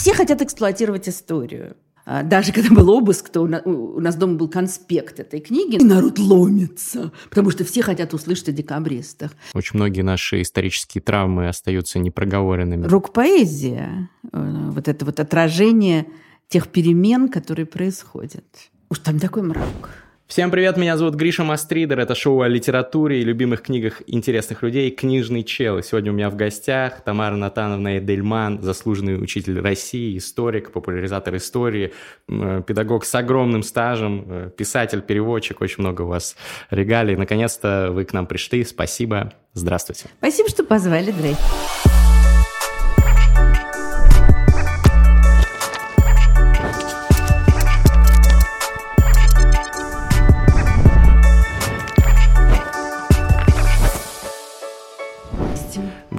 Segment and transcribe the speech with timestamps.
[0.00, 1.76] Все хотят эксплуатировать историю.
[2.06, 6.18] А, даже когда был обыск, то у нас дома был конспект этой книги, и народ
[6.18, 9.32] ломится, потому что все хотят услышать о декабристах.
[9.52, 12.86] Очень многие наши исторические травмы остаются непроговоренными.
[12.86, 16.06] Рок-поэзия, э, вот это вот отражение
[16.48, 18.46] тех перемен, которые происходят.
[18.88, 19.90] Уж там такой мрак.
[20.30, 24.92] Всем привет, меня зовут Гриша Мастридер, это шоу о литературе и любимых книгах интересных людей
[24.92, 25.78] «Книжный чел».
[25.78, 31.92] И сегодня у меня в гостях Тамара Натановна Эдельман, заслуженный учитель России, историк, популяризатор истории,
[32.28, 36.36] э, педагог с огромным стажем, э, писатель, переводчик, очень много у вас
[36.70, 37.16] регалий.
[37.16, 40.10] Наконец-то вы к нам пришли, спасибо, здравствуйте.
[40.18, 41.34] Спасибо, что позвали, Дрей.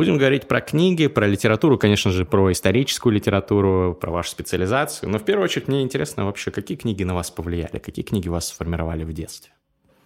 [0.01, 5.07] Будем говорить про книги, про литературу, конечно же, про историческую литературу, про вашу специализацию.
[5.09, 8.47] Но в первую очередь мне интересно вообще, какие книги на вас повлияли, какие книги вас
[8.47, 9.51] сформировали в детстве?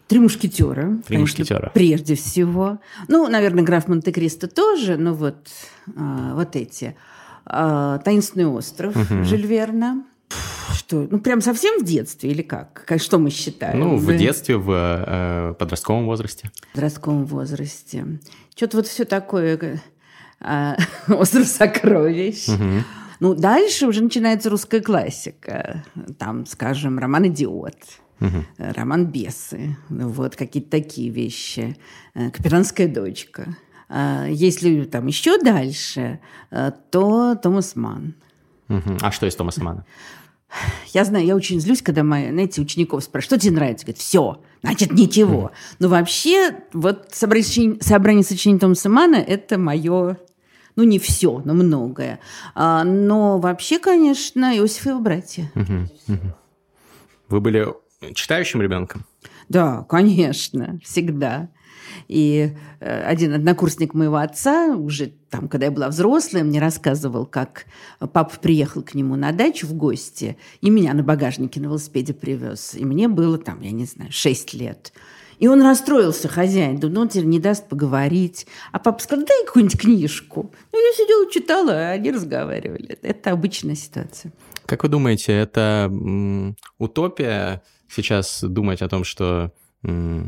[0.08, 0.98] Три мушкетера.
[1.08, 1.72] Три конечно, мушкетера.
[1.74, 2.80] Прежде всего.
[3.08, 5.48] Ну, наверное, граф Монте-Кристо тоже, но вот,
[5.96, 6.98] а, вот эти.
[7.46, 9.24] А, Таинственный остров угу.
[9.24, 10.04] Жиль Верна.
[10.74, 11.08] Что?
[11.10, 12.86] Ну, прям совсем в детстве или как?
[12.98, 13.80] Что мы считаем?
[13.80, 16.52] Ну, в детстве, в э, подростковом возрасте.
[16.72, 18.20] В подростковом возрасте.
[18.56, 19.82] Что-то вот все такое...
[20.40, 20.76] Э,
[21.08, 22.48] остров сокровищ.
[22.48, 22.84] Угу.
[23.20, 25.84] Ну, дальше уже начинается русская классика.
[26.18, 27.78] Там, скажем, роман «Идиот».
[28.22, 28.46] Угу.
[28.58, 29.78] Роман «Бесы».
[29.90, 31.78] Вот какие-то такие вещи.
[32.14, 33.56] Э, «Капитанская дочка».
[33.88, 36.20] А если там еще дальше,
[36.50, 38.16] э, то Томас Ман.
[38.70, 38.98] Угу.
[39.02, 39.86] А что из Томаса Мана?
[40.94, 43.86] Я знаю, я очень злюсь, когда мои, знаете, учеников спрашивают, что тебе нравится?
[43.86, 45.52] Говорят, все, значит, ничего.
[45.80, 50.18] Но вообще, вот собрание, собрание сочинений Томаса Мана– это мое,
[50.76, 52.20] ну, не все, но многое.
[52.54, 55.52] А, но вообще, конечно, Иосиф и его братья.
[57.28, 57.68] Вы были
[58.14, 59.06] читающим ребенком?
[59.50, 61.50] Да, конечно, всегда.
[62.08, 67.66] И э, один однокурсник моего отца, уже там, когда я была взрослая, мне рассказывал, как
[68.00, 72.76] папа приехал к нему на дачу в гости, и меня на багажнике на велосипеде привез.
[72.76, 74.94] И мне было там, я не знаю, 6 лет.
[75.40, 78.48] И он расстроился, хозяин, думал, ну, он теперь не даст поговорить.
[78.72, 80.54] А папа сказал, дай какую-нибудь книжку.
[80.72, 82.98] Ну, я сидела, читала, а они разговаривали.
[83.02, 84.32] Это обычная ситуация.
[84.66, 85.92] Как вы думаете, это
[86.78, 89.52] утопия сейчас думать о том, что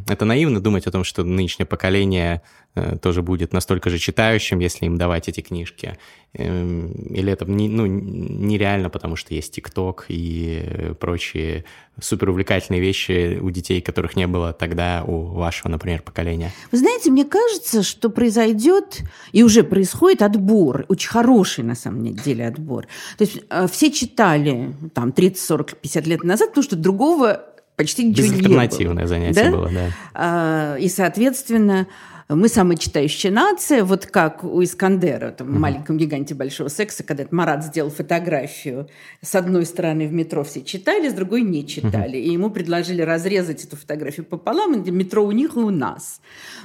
[0.08, 2.42] это наивно думать о том, что нынешнее поколение
[2.76, 5.98] э, тоже будет настолько же читающим, если им давать эти книжки.
[6.34, 11.66] Эм, или это ну, нереально, потому что есть ТикТок и прочие
[12.00, 16.52] суперувлекательные вещи у детей, которых не было тогда у вашего, например, поколения?
[16.72, 19.02] Вы знаете, мне кажется, что произойдет
[19.32, 22.86] и уже происходит отбор, очень хороший на самом деле отбор.
[23.18, 27.44] То есть э, все читали там 30, 40, 50 лет назад, потому что другого
[27.78, 28.42] почти ничего не
[28.90, 29.08] было.
[29.08, 29.52] Занятие да?
[29.52, 29.92] было, да.
[30.14, 31.88] А, и, соответственно,
[32.36, 37.26] мы самая читающая нация, вот как у Искандера, там, в «Маленьком гиганте большого секса», когда
[37.32, 38.90] Марат сделал фотографию,
[39.22, 42.18] с одной стороны в метро все читали, с другой не читали.
[42.18, 46.20] И ему предложили разрезать эту фотографию пополам, где метро у них и у нас.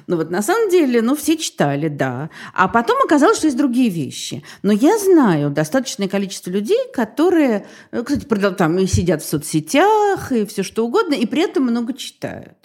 [0.08, 2.30] Ну вот на самом деле, ну все читали, да.
[2.54, 4.42] А потом оказалось, что есть другие вещи.
[4.62, 10.44] Но я знаю достаточное количество людей, которые, э, кстати, там и сидят в соцсетях, и
[10.44, 12.56] все что угодно, и при этом много читают.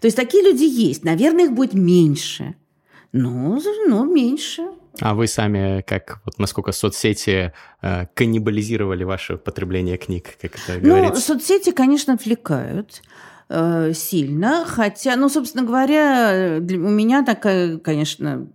[0.00, 1.04] То есть такие люди есть.
[1.04, 2.54] Наверное, их будет меньше.
[3.12, 4.68] Но, но меньше.
[5.00, 10.88] А вы сами, как вот насколько соцсети э, каннибализировали ваше потребление книг, как это ну,
[10.88, 11.14] говорится?
[11.14, 13.02] Ну, соцсети, конечно, отвлекают
[13.48, 18.48] э, сильно, хотя, ну, собственно говоря, для, у меня такая, конечно,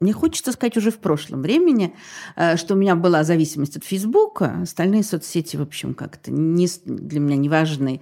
[0.00, 1.94] мне хочется сказать уже в прошлом времени,
[2.36, 7.20] э, что у меня была зависимость от Фейсбука, остальные соцсети, в общем, как-то не, для
[7.20, 8.00] меня не важны.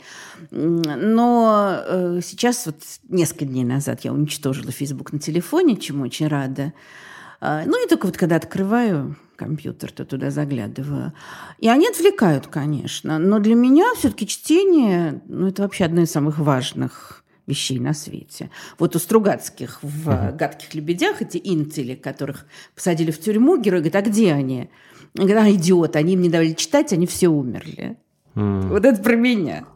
[0.51, 2.77] Но э, сейчас, вот
[3.09, 6.73] несколько дней назад я уничтожила Фейсбук на телефоне, чему очень рада.
[7.41, 11.13] Э, ну и только вот когда открываю компьютер, то туда заглядываю.
[11.59, 13.19] И они отвлекают, конечно.
[13.19, 18.51] Но для меня все-таки чтение, ну это вообще одно из самых важных вещей на свете.
[18.79, 20.37] Вот у Стругацких в uh-huh.
[20.37, 24.71] «Гадких лебедях» эти интели, которых посадили в тюрьму, герой говорит, а где они?
[25.19, 27.97] Он говорит, а, идиот, они им не давали читать, они все умерли.
[28.35, 28.69] Mm.
[28.69, 29.67] Вот это про меня.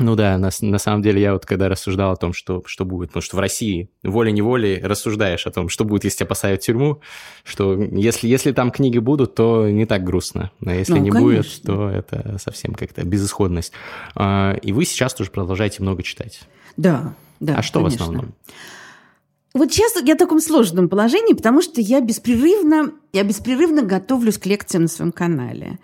[0.00, 3.10] Ну да, на, на самом деле я вот когда рассуждал о том, что, что будет,
[3.10, 7.00] потому что в России волей-неволей рассуждаешь о том, что будет, если тебя посадят в тюрьму,
[7.44, 11.42] что если, если там книги будут, то не так грустно, а если ну, не конечно.
[11.42, 13.72] будет, то это совсем как-то безысходность.
[14.14, 16.40] А, и вы сейчас тоже продолжаете много читать.
[16.76, 17.56] Да, да.
[17.56, 17.98] А что конечно.
[17.98, 18.34] в основном?
[19.52, 24.46] Вот сейчас я в таком сложном положении, потому что я беспрерывно, я беспрерывно готовлюсь к
[24.46, 25.80] лекциям на своем канале.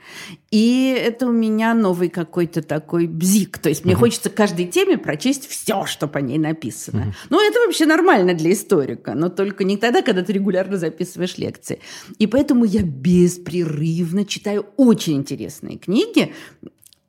[0.53, 3.59] И это у меня новый какой-то такой бзик.
[3.59, 3.99] То есть мне uh-huh.
[3.99, 7.09] хочется каждой теме прочесть все, что по ней написано.
[7.09, 7.27] Uh-huh.
[7.31, 11.81] Ну, это вообще нормально для историка, но только не тогда, когда ты регулярно записываешь лекции.
[12.19, 16.33] И поэтому я беспрерывно читаю очень интересные книги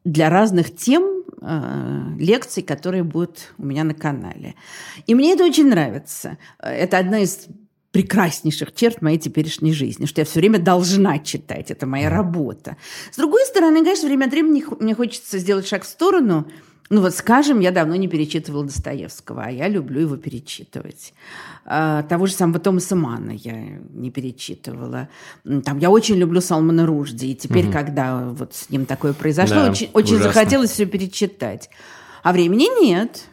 [0.04, 4.56] для разных тем, лекций, которые будут у меня на канале.
[5.06, 6.38] И мне это очень нравится.
[6.60, 7.48] Это одна из
[7.92, 12.78] прекраснейших черт моей теперешней жизни, что я все время должна читать, это моя работа.
[13.12, 16.48] С другой стороны, конечно, время от времени мне хочется сделать шаг в сторону–
[16.90, 21.14] ну вот, скажем, я давно не перечитывала Достоевского, а я люблю его перечитывать.
[21.66, 25.10] А, того же самого Томаса Манна я не перечитывала.
[25.66, 27.74] Там, я очень люблю Салмана Ружди, и теперь, угу.
[27.74, 31.70] когда вот с ним такое произошло, да, очень, очень захотелось все перечитать.
[32.24, 33.26] А времени нет.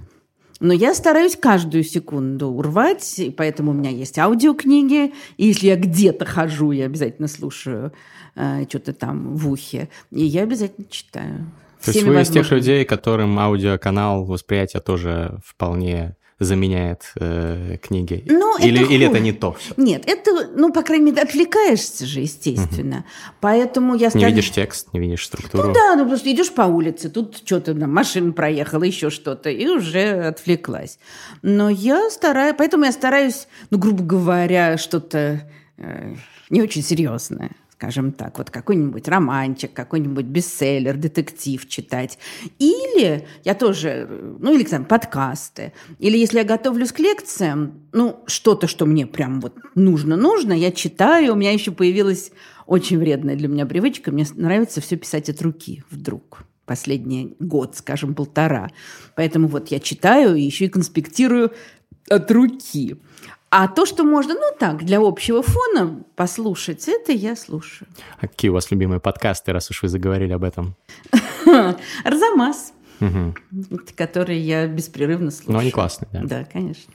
[0.60, 5.76] Но я стараюсь каждую секунду урвать, и поэтому у меня есть аудиокниги, и если я
[5.76, 7.92] где-то хожу, я обязательно слушаю
[8.34, 11.50] э, что-то там в ухе, и я обязательно читаю.
[11.84, 18.24] То есть вы из тех людей, которым аудиоканал восприятия тоже вполне заменяет э, книги?
[18.26, 19.56] Ну, или, это или это не то?
[19.76, 22.98] Нет, это, ну, по крайней мере, отвлекаешься же, естественно.
[22.98, 23.04] Угу.
[23.40, 24.10] Поэтому я...
[24.14, 25.68] Не видишь текст, не видишь структуру?
[25.68, 29.66] Ну да, ну просто идешь по улице, тут что-то, там, машина проехала, еще что-то, и
[29.66, 30.98] уже отвлеклась.
[31.42, 36.14] Но я стараюсь, поэтому я стараюсь, ну, грубо говоря, что-то э,
[36.50, 42.18] не очень серьезное скажем так, вот какой-нибудь романчик, какой-нибудь бестселлер, детектив читать.
[42.58, 45.72] Или я тоже, ну или там подкасты.
[45.98, 51.32] Или если я готовлюсь к лекциям, ну что-то, что мне прям вот нужно-нужно, я читаю.
[51.32, 52.30] У меня еще появилась
[52.66, 54.12] очень вредная для меня привычка.
[54.12, 58.70] Мне нравится все писать от руки вдруг последний год, скажем, полтора.
[59.16, 61.52] Поэтому вот я читаю и еще и конспектирую
[62.08, 62.96] от руки.
[63.56, 67.86] А то, что можно, ну так, для общего фона послушать, это я слушаю.
[68.18, 70.74] А какие у вас любимые подкасты, раз уж вы заговорили об этом?
[72.04, 72.72] Арзамас,
[73.94, 75.52] который я беспрерывно слушаю.
[75.52, 76.22] Ну, они классные, да?
[76.24, 76.92] Да, конечно.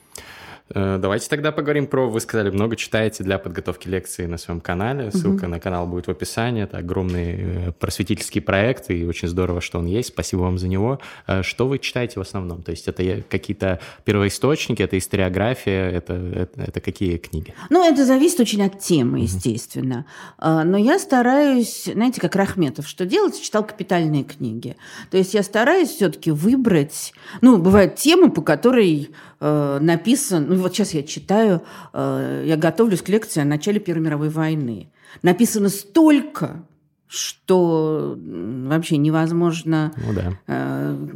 [0.73, 5.11] Э, давайте тогда поговорим про, вы сказали, много читаете для подготовки лекции на своем канале.
[5.11, 5.51] Ссылка угу.
[5.51, 6.63] на канал будет в описании.
[6.63, 10.09] Это огромный э, просветительский проект, и очень здорово, что он есть.
[10.09, 10.99] Спасибо вам за него.
[11.27, 12.61] Э, что вы читаете в основном?
[12.61, 17.53] То есть это какие-то первоисточники, это историография, это, это, это какие книги?
[17.69, 20.05] Ну, это зависит очень от темы, естественно.
[20.37, 20.63] Угу.
[20.65, 23.41] Но я стараюсь, знаете, как Рахметов, что делать?
[23.41, 24.75] Читал капитальные книги.
[25.09, 27.13] То есть я стараюсь все-таки выбрать...
[27.41, 31.63] Ну, бывают темы, по которой э, написан, ну вот сейчас я читаю,
[31.93, 34.91] э, я готовлюсь к лекции о начале Первой мировой войны.
[35.21, 36.63] Написано столько,
[37.07, 40.39] что вообще невозможно ну, да.
[40.45, 41.07] э,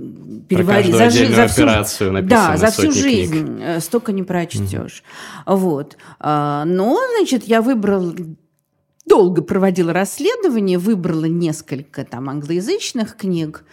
[0.49, 0.91] переварить.
[0.91, 3.61] За, за всю, операцию да, за всю жизнь книг.
[3.61, 5.03] Э, столько не прочтешь.
[5.45, 5.55] Угу.
[5.55, 5.97] Вот.
[6.19, 8.11] А, но, значит, я выбрал
[9.05, 13.63] долго проводила расследование, выбрала несколько там англоязычных книг,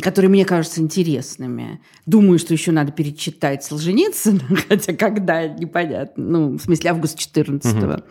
[0.00, 1.80] которые мне кажутся интересными.
[2.06, 6.24] Думаю, что еще надо перечитать Солженицына, хотя когда, непонятно.
[6.24, 7.94] Ну, в смысле, август 14 -го.
[7.94, 8.04] Угу.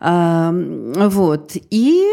[0.00, 1.56] А, вот.
[1.70, 2.06] И,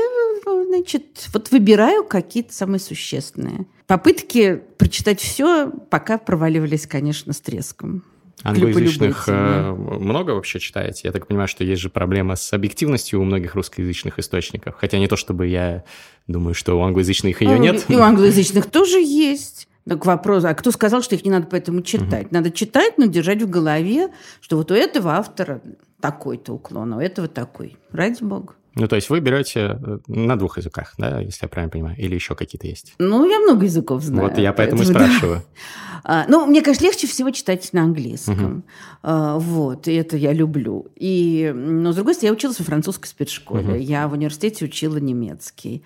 [0.68, 3.66] значит, вот выбираю какие-то самые существенные.
[3.86, 8.04] Попытки прочитать все пока проваливались, конечно, с треском.
[8.50, 11.02] Англоязычных э, много вообще читаете?
[11.04, 14.76] Я так понимаю, что есть же проблема с объективностью у многих русскоязычных источников.
[14.78, 15.84] Хотя не то, чтобы я
[16.28, 17.86] думаю, что у англоязычных ее нет.
[17.88, 19.68] И у англоязычных тоже есть.
[19.88, 22.26] Так вопрос, а кто сказал, что их не надо поэтому читать?
[22.26, 22.34] Угу.
[22.36, 24.10] Надо читать, но держать в голове,
[24.42, 25.62] что вот у этого автора
[26.02, 27.78] такой-то уклон, а у этого такой.
[27.92, 28.56] Ради бога.
[28.78, 32.16] Ну, то есть вы берете э, на двух языках, да, если я правильно понимаю, или
[32.16, 32.94] еще какие-то есть?
[33.00, 34.30] Ну, я много языков знаю.
[34.30, 35.44] Вот я поэтому, поэтому и спрашиваю.
[36.04, 36.26] Да.
[36.30, 38.64] Ну, мне, конечно, легче всего читать на английском.
[39.04, 39.40] Угу.
[39.40, 40.88] Вот, и это я люблю.
[40.96, 43.76] И, но, с другой стороны, я училась во французской спецшколе, угу.
[43.76, 45.84] я в университете учила немецкий.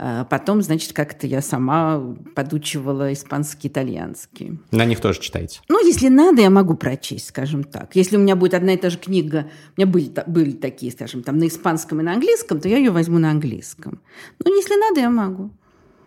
[0.00, 2.00] А потом, значит, как-то я сама
[2.36, 4.60] подучивала испанский, итальянский.
[4.70, 5.60] На них тоже читаете?
[5.68, 7.96] Ну, если надо, я могу прочесть, скажем так.
[7.96, 11.24] Если у меня будет одна и та же книга, у меня были, были такие, скажем,
[11.24, 14.00] там на испанском и на английском, то я ее возьму на английском.
[14.44, 15.50] Ну, если надо, я могу.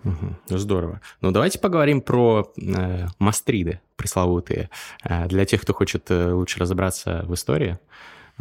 [0.06, 1.02] Угу, здорово.
[1.20, 4.70] Ну, давайте поговорим про э, мастриды пресловутые.
[5.04, 7.78] Э, для тех, кто хочет э, лучше разобраться в истории,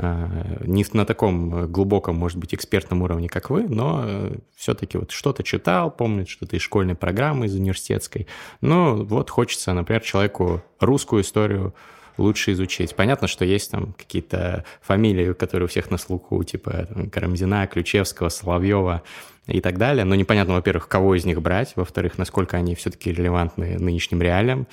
[0.00, 5.42] не на таком глубоком, может быть, экспертном уровне, как вы, но э, все-таки вот что-то
[5.42, 8.26] читал, помнит что-то из школьной программы, из университетской.
[8.61, 11.75] Но вот хочется, например, человеку русскую историю
[12.19, 12.95] лучше изучить.
[12.95, 19.02] Понятно, что есть там какие-то фамилии, которые у всех на слуху, типа Карамзина, Ключевского, Соловьева
[19.47, 23.78] и так далее, но непонятно, во-первых, кого из них брать, во-вторых, насколько они все-таки релевантны
[23.78, 24.66] нынешним реалиям,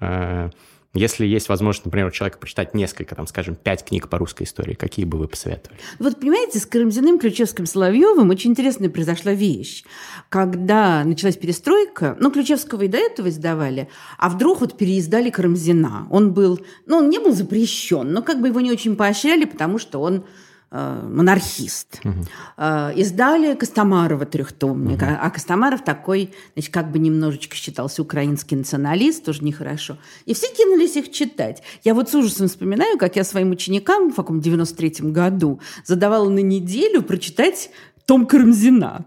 [0.00, 0.50] э,
[0.94, 4.74] Если есть возможность, например, у человека прочитать несколько, там, скажем, пять книг по русской истории,
[4.74, 5.80] какие бы вы посоветовали?
[5.98, 9.82] Вот, понимаете, с Карамзиным, Ключевским, Соловьевым очень интересная произошла вещь.
[10.28, 16.06] Когда началась перестройка, ну, Ключевского и до этого издавали, а вдруг вот переиздали Карамзина.
[16.10, 19.78] Он был, ну, он не был запрещен, но как бы его не очень поощряли, потому
[19.78, 20.24] что он
[20.74, 22.00] монархист.
[22.04, 22.24] Угу.
[22.96, 25.06] Издали Костомарова трехтомник, угу.
[25.20, 29.98] а Костомаров такой, значит, как бы немножечко считался украинский националист, тоже нехорошо.
[30.26, 31.62] И все кинулись их читать.
[31.84, 36.40] Я вот с ужасом вспоминаю, как я своим ученикам в каком 93-м году задавала на
[36.40, 37.70] неделю прочитать
[38.04, 39.06] том Карамзина.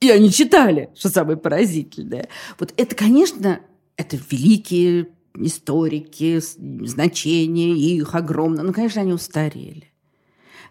[0.00, 2.28] И они читали, что самое поразительное.
[2.58, 3.60] Вот это, конечно,
[3.96, 6.40] это великие историки,
[6.86, 8.62] значения их огромное.
[8.62, 9.90] Ну, конечно, они устарели.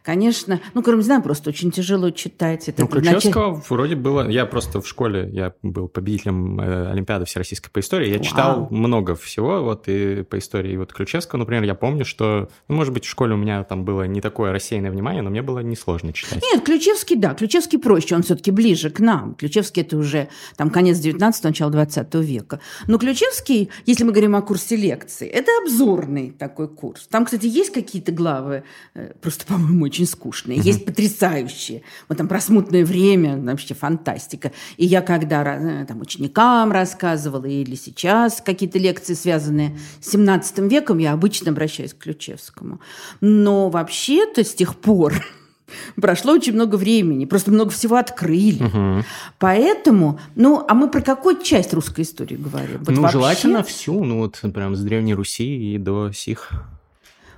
[0.05, 2.69] Конечно, ну, Карамзина просто очень тяжело читать.
[2.69, 3.63] Это ну, Ключевского начале...
[3.69, 4.29] вроде было...
[4.29, 8.09] Я просто в школе, я был победителем э, Олимпиады Всероссийской по истории.
[8.09, 8.23] Я Вау.
[8.23, 10.73] читал много всего вот и по истории.
[10.73, 13.83] И вот Ключевского, например, я помню, что, ну, может быть, в школе у меня там
[13.83, 16.43] было не такое рассеянное внимание, но мне было несложно читать.
[16.43, 19.33] Нет, Ключевский, да, Ключевский проще, он все-таки ближе к нам.
[19.33, 22.59] Ключевский это уже там конец 19-го, начало 20 века.
[22.85, 27.07] Но Ключевский, если мы говорим о курсе лекций, это обзорный такой курс.
[27.07, 30.59] Там, кстати, есть какие-то главы, э, просто, по-моему, очень скучные.
[30.59, 31.83] Есть потрясающие.
[32.09, 34.51] Вот там про смутное время, вообще фантастика.
[34.77, 40.97] И я когда э, там ученикам рассказывала или сейчас какие-то лекции, связанные с 17 веком,
[40.97, 42.81] я обычно обращаюсь к Ключевскому.
[43.21, 45.13] Но вообще-то с тех пор
[45.95, 48.63] прошло очень много времени, просто много всего открыли.
[48.63, 49.05] Угу.
[49.39, 52.79] Поэтому, ну, а мы про какую часть русской истории говорим?
[52.79, 53.17] Вот ну, вообще...
[53.17, 56.51] желательно всю, ну, вот прям с Древней Руси и до сих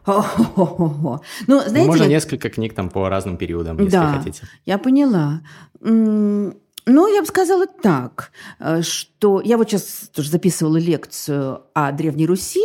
[0.08, 2.10] ну, знаете, Можно вот...
[2.10, 4.44] несколько книг там по разным периодам, если да, хотите.
[4.66, 5.42] Я поняла.
[5.82, 12.26] Ну, я бы сказала так, э, что я вот сейчас тоже записывала лекцию о Древней
[12.26, 12.64] Руси,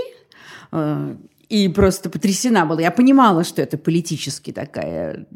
[0.70, 1.16] э,
[1.48, 2.80] и просто потрясена была.
[2.80, 5.26] Я понимала, что это политически такая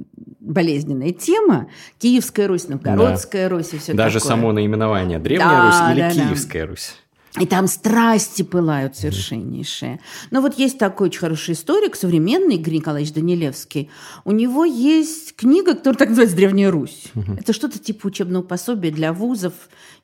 [0.40, 1.68] болезненная тема.
[1.98, 3.56] Киевская Русь, Новгородская да.
[3.56, 4.28] Русь и все Даже такое.
[4.36, 6.70] само наименование Древняя да, Русь или да, Киевская да.
[6.70, 6.94] Русь?
[7.38, 10.00] И там страсти пылают совершеннейшие.
[10.30, 13.90] Но вот есть такой очень хороший историк, современный Игорь Николаевич Данилевский.
[14.24, 17.04] У него есть книга, которая так называется «Древняя Русь».
[17.14, 17.34] Угу.
[17.38, 19.52] Это что-то типа учебного пособия для вузов.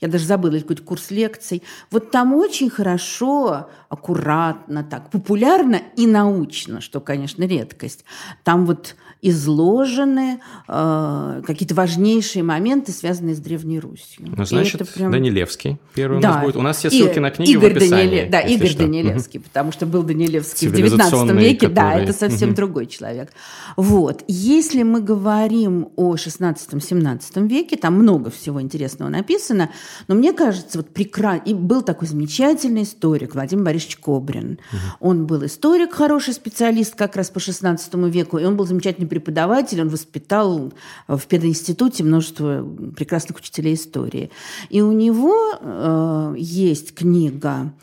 [0.00, 1.62] Я даже забыла, какой-то курс лекций.
[1.90, 8.04] Вот там очень хорошо, аккуратно так, популярно и научно, что, конечно, редкость.
[8.44, 14.26] Там вот изложены э, какие-то важнейшие моменты, связанные с Древней Русью.
[14.36, 15.12] Ну, значит, прям...
[15.12, 16.30] Данилевский первый да.
[16.30, 16.56] у нас будет.
[16.56, 18.04] У нас все ссылки и, на книги Игорь в описании.
[18.04, 18.28] Даниле...
[18.30, 18.78] Да, Игорь что.
[18.78, 19.46] Данилевский, угу.
[19.46, 21.68] потому что был Данилевский в 19 веке.
[21.68, 21.74] Который...
[21.74, 22.56] Да, это совсем угу.
[22.56, 23.30] другой человек.
[23.76, 24.24] Вот.
[24.26, 29.70] Если мы говорим о 16-17 веке, там много всего интересного написано,
[30.08, 31.42] но мне кажется, вот прекрасно...
[31.44, 34.58] И был такой замечательный историк Владимир Борисович Кобрин.
[34.72, 34.78] Угу.
[35.00, 39.82] Он был историк, хороший специалист как раз по 16 веку, и он был замечательный преподаватель,
[39.82, 40.72] он воспитал
[41.06, 42.66] в пединституте множество
[42.96, 44.30] прекрасных учителей истории.
[44.70, 47.74] И у него э, есть книга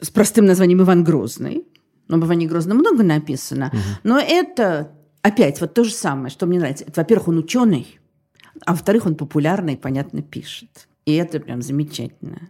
[0.00, 1.66] с простым названием «Иван Грозный».
[2.08, 3.70] Но об Иване Грозном много написано.
[3.72, 3.80] Угу.
[4.04, 6.86] Но это опять вот то же самое, что мне нравится.
[6.96, 7.98] Во-первых, он ученый,
[8.64, 10.88] а во-вторых, он популярно и понятно пишет.
[11.04, 12.48] И это прям замечательно.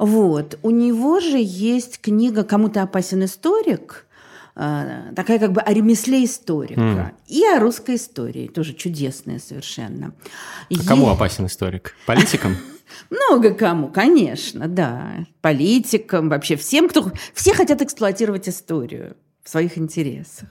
[0.00, 0.58] Вот.
[0.64, 4.06] У него же есть книга «Кому-то опасен историк»,
[5.16, 7.14] такая как бы о ремесле историка mm.
[7.28, 10.12] и о русской истории, тоже чудесная совершенно.
[10.70, 11.94] А кому опасен историк?
[12.06, 12.56] Политикам?
[13.10, 15.24] Много кому, конечно, да.
[15.40, 17.10] Политикам, вообще всем, кто...
[17.32, 20.48] Все хотят эксплуатировать историю в своих интересах.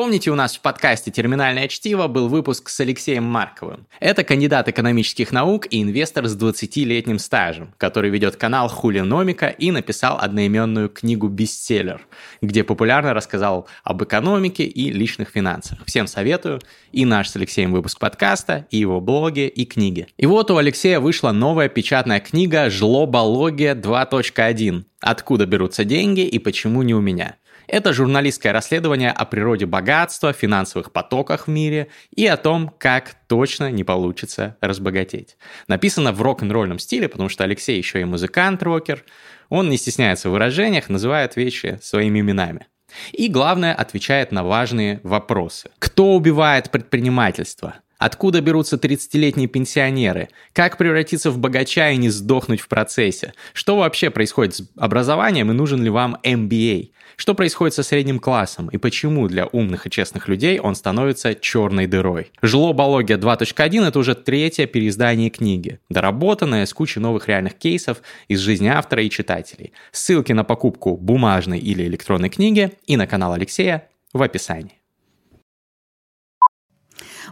[0.00, 3.86] Помните, у нас в подкасте «Терминальное чтиво» был выпуск с Алексеем Марковым.
[4.00, 10.16] Это кандидат экономических наук и инвестор с 20-летним стажем, который ведет канал Хулиномика и написал
[10.18, 12.00] одноименную книгу-бестселлер,
[12.40, 15.80] где популярно рассказал об экономике и личных финансах.
[15.84, 20.06] Всем советую и наш с Алексеем выпуск подкаста, и его блоги, и книги.
[20.16, 24.84] И вот у Алексея вышла новая печатная книга «Жлобология 2.1.
[25.00, 27.36] Откуда берутся деньги и почему не у меня?»
[27.70, 33.70] Это журналистское расследование о природе богатства, финансовых потоках в мире и о том, как точно
[33.70, 35.36] не получится разбогатеть.
[35.68, 39.04] Написано в рок-н-ролльном стиле, потому что Алексей еще и музыкант-рокер.
[39.50, 42.66] Он не стесняется в выражениях, называет вещи своими именами.
[43.12, 45.70] И главное, отвечает на важные вопросы.
[45.78, 47.76] Кто убивает предпринимательство?
[48.00, 50.30] Откуда берутся 30-летние пенсионеры?
[50.54, 53.34] Как превратиться в богача и не сдохнуть в процессе?
[53.52, 56.92] Что вообще происходит с образованием и нужен ли вам MBA?
[57.16, 61.86] Что происходит со средним классом и почему для умных и честных людей он становится черной
[61.86, 62.32] дырой?
[62.40, 68.68] Жлобология 2.1— это уже третье переиздание книги, доработанное с кучей новых реальных кейсов из жизни
[68.68, 69.74] автора и читателей.
[69.92, 74.79] Ссылки на покупку бумажной или электронной книги и на канал Алексея в описании.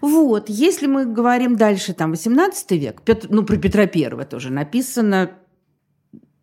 [0.01, 5.31] Вот, если мы говорим дальше, там, 18 век, Петр, ну, про Петра Первого тоже написано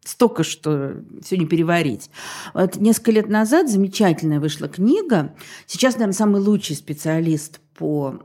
[0.05, 2.09] столько, что все не переварить.
[2.53, 5.35] Вот несколько лет назад замечательная вышла книга.
[5.65, 8.21] Сейчас, наверное, самый лучший специалист по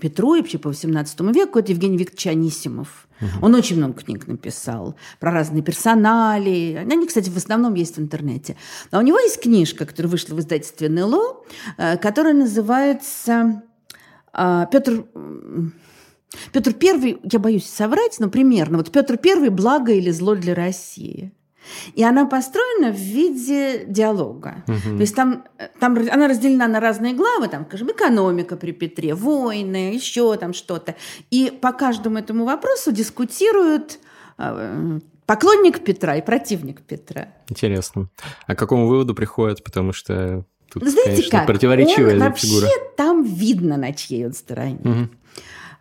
[0.00, 3.06] Петру и вообще по XVIII веку– это Евгений Викторович Анисимов.
[3.20, 3.46] Угу.
[3.46, 6.86] Он очень много книг написал про разные персонали.
[6.90, 8.56] Они, кстати, в основном есть в интернете.
[8.90, 11.44] А у него есть книжка, которая вышла в издательстве НЛО,
[11.76, 13.62] э, которая называется
[14.34, 15.04] Петр...
[16.52, 21.32] Петр Первый, я боюсь соврать, но примерно, вот Петр Первый «Благо или зло для России».
[21.94, 24.64] И она построена в виде диалога.
[24.66, 24.96] Угу.
[24.96, 25.44] То есть там,
[25.80, 30.94] там она разделена на разные главы, там, скажем, экономика при Петре, войны, еще там что-то.
[31.30, 33.98] И по каждому этому вопросу дискутируют
[34.38, 37.28] э, поклонник Петра и противник Петра.
[37.48, 38.08] Интересно.
[38.46, 39.64] А к какому выводу приходят?
[39.64, 40.44] Потому что
[40.80, 41.46] Тут, Знаете конечно, как?
[41.46, 42.68] противоречивая он вообще фигура.
[42.96, 44.80] там видно, на чьей он стороне.
[44.82, 45.08] Угу.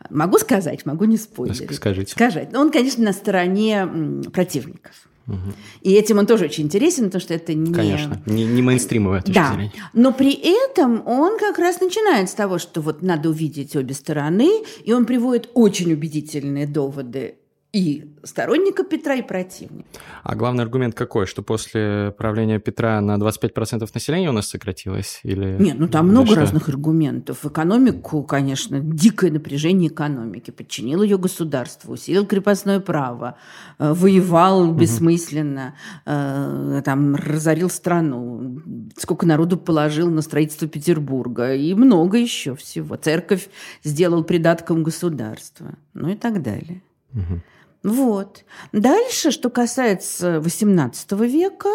[0.10, 1.76] Могу сказать, могу не спойлерить.
[1.76, 2.12] Скажите.
[2.12, 2.54] Сказать.
[2.54, 3.88] Он, конечно, на стороне
[4.32, 4.94] противников.
[5.28, 5.54] Угу.
[5.82, 7.74] И этим он тоже очень интересен, потому что это не...
[7.74, 9.54] Конечно, не, не мейнстримовая точка да.
[9.54, 9.72] зрения.
[9.94, 14.64] Но при этом он как раз начинает с того, что вот надо увидеть обе стороны,
[14.84, 17.36] и он приводит очень убедительные доводы
[17.74, 19.88] и сторонника Петра, и противника.
[20.22, 21.26] А главный аргумент какой?
[21.26, 25.20] Что после правления Петра на 25% населения у нас сократилось?
[25.24, 25.58] Или...
[25.60, 26.36] Нет, ну там много что?
[26.36, 27.44] разных аргументов.
[27.44, 30.52] Экономику, конечно, дикое напряжение экономики.
[30.52, 33.38] Подчинил ее государству, усилил крепостное право,
[33.80, 35.74] э, воевал бессмысленно,
[36.06, 36.84] угу.
[36.84, 38.62] там разорил страну,
[38.98, 42.98] сколько народу положил на строительство Петербурга и много еще всего.
[42.98, 43.50] Церковь
[43.84, 46.84] сделал придатком государства, ну и так далее.
[47.14, 47.42] Угу.
[47.84, 48.46] Вот.
[48.72, 51.70] Дальше, что касается XVIII века,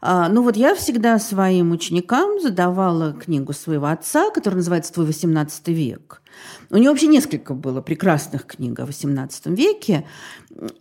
[0.00, 5.72] а, ну вот я всегда своим ученикам задавала книгу своего отца, которая называется «Твой XVIII
[5.72, 6.22] век».
[6.70, 10.06] У него вообще несколько было прекрасных книг о XVIII веке.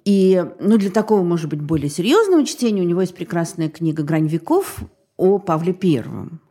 [0.06, 4.28] И ну, для такого, может быть, более серьезного чтения у него есть прекрасная книга «Грань
[4.28, 4.78] веков»
[5.16, 6.42] о Павле Первом.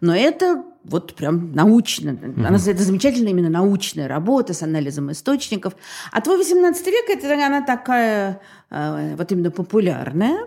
[0.00, 2.10] Но это вот прям научно.
[2.10, 2.46] Mm-hmm.
[2.46, 5.74] Она, это замечательная именно научная работа с анализом источников.
[6.10, 8.40] А твой 18 век, это она такая
[8.70, 10.46] э, вот именно популярная.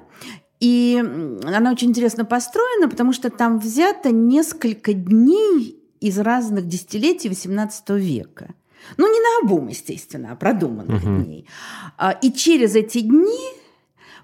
[0.59, 0.97] И
[1.43, 8.53] она очень интересно построена, потому что там взято несколько дней из разных десятилетий XVIII века.
[8.97, 11.23] Ну, не на обум, естественно, а продуманных uh-huh.
[11.23, 11.47] дней.
[11.97, 13.53] А, и через эти дни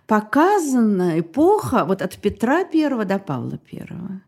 [0.08, 4.22] показана эпоха вот от Петра I до Павла I.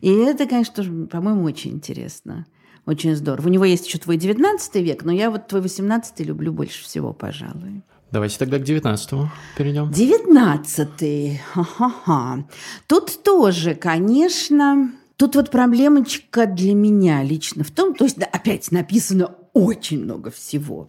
[0.00, 2.46] И это, конечно, по-моему, очень интересно.
[2.86, 3.46] Очень здорово.
[3.46, 7.12] У него есть еще твой 19 век, но я вот твой 18 люблю больше всего,
[7.12, 7.82] пожалуй.
[8.10, 9.90] Давайте тогда к 19-му перейдем.
[9.90, 11.40] 19-й.
[11.52, 12.46] Ха-ха-ха.
[12.86, 18.70] Тут тоже, конечно, тут вот проблемочка для меня лично в том, то есть да, опять
[18.70, 20.88] написано очень много всего,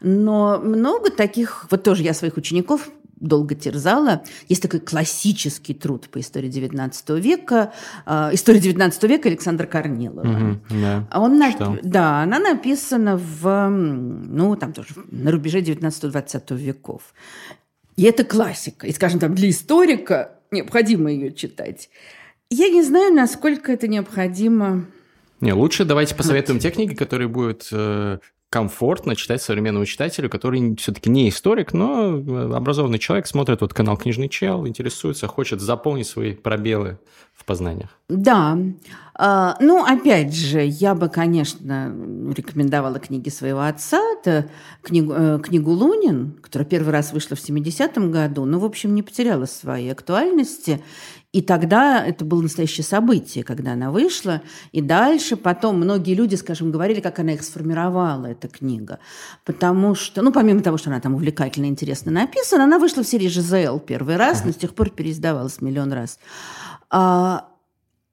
[0.00, 2.90] но много таких, вот тоже я своих учеников
[3.22, 4.22] долго терзала.
[4.48, 7.72] Есть такой классический труд по истории XIX века,
[8.04, 10.20] э, история XIX века Александра Корнилова.
[10.20, 11.08] Угу, да.
[11.14, 11.80] Он нап...
[11.82, 17.14] да, она написана в, ну, там тоже на рубеже XIX-XX веков.
[17.96, 18.86] И это классика.
[18.86, 21.88] И, скажем, там для историка необходимо ее читать.
[22.50, 24.86] Я не знаю, насколько это необходимо
[25.42, 28.18] не, лучше давайте посоветуем те книги, которые будут э,
[28.52, 33.96] комфортно читать современному читателю, который все-таки не историк, но э, образованный человек, смотрит вот канал
[33.96, 36.98] «Книжный чел», интересуется, хочет заполнить свои пробелы
[37.32, 37.98] в познаниях.
[38.10, 38.58] Да.
[39.14, 41.94] А, ну, опять же, я бы, конечно,
[42.36, 43.98] рекомендовала книги своего отца.
[44.20, 44.50] Это
[44.82, 49.02] книгу, э, книгу «Лунин», которая первый раз вышла в 70-м году, но, в общем, не
[49.02, 50.82] потеряла своей актуальности.
[51.32, 54.42] И тогда это было настоящее событие, когда она вышла.
[54.70, 58.98] И дальше потом многие люди, скажем, говорили, как она их сформировала, эта книга.
[59.46, 63.28] Потому что, ну, помимо того, что она там увлекательно, интересно написана, она вышла в серии
[63.28, 66.18] «Жизел» первый раз, но с тех пор переиздавалась миллион раз.
[66.90, 67.48] А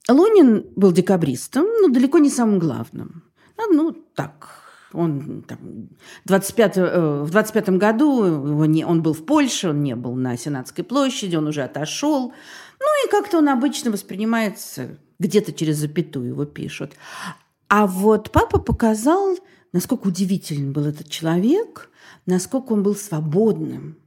[0.07, 3.23] Лунин был декабристом, но далеко не самым главным.
[3.57, 4.58] Ну, ну так,
[4.93, 5.89] он там,
[6.25, 10.37] 25, э, в 25 году его не, он был в Польше, он не был на
[10.37, 12.33] Сенатской площади, он уже отошел.
[12.79, 16.93] Ну и как-то он обычно воспринимается, где-то через запятую его пишут.
[17.67, 19.37] А вот папа показал
[19.71, 21.89] насколько удивителен был этот человек,
[22.25, 23.97] насколько он был свободным,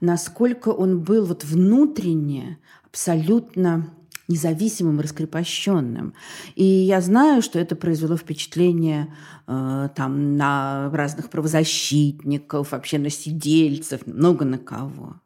[0.00, 3.92] насколько он был вот внутренне абсолютно
[4.28, 6.12] независимым, раскрепощенным.
[6.54, 9.14] И я знаю, что это произвело впечатление
[9.46, 15.16] э, там, на разных правозащитников, вообще на сидельцев, много на кого.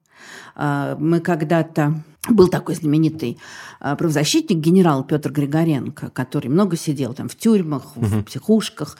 [0.57, 2.03] Э, мы когда-то...
[2.29, 3.37] Был такой знаменитый
[3.81, 8.07] э, правозащитник, генерал Петр Григоренко, который много сидел там в тюрьмах, угу.
[8.07, 8.97] в психушках.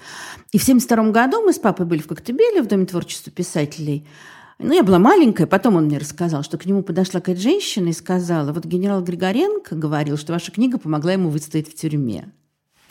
[0.51, 4.05] И в 1972 году мы с папой были в Коктебеле, в Доме творчества писателей.
[4.63, 7.93] Ну, я была маленькая, потом он мне рассказал, что к нему подошла какая-то женщина и
[7.93, 12.33] сказала, вот генерал Григоренко говорил, что ваша книга помогла ему выстоять в тюрьме.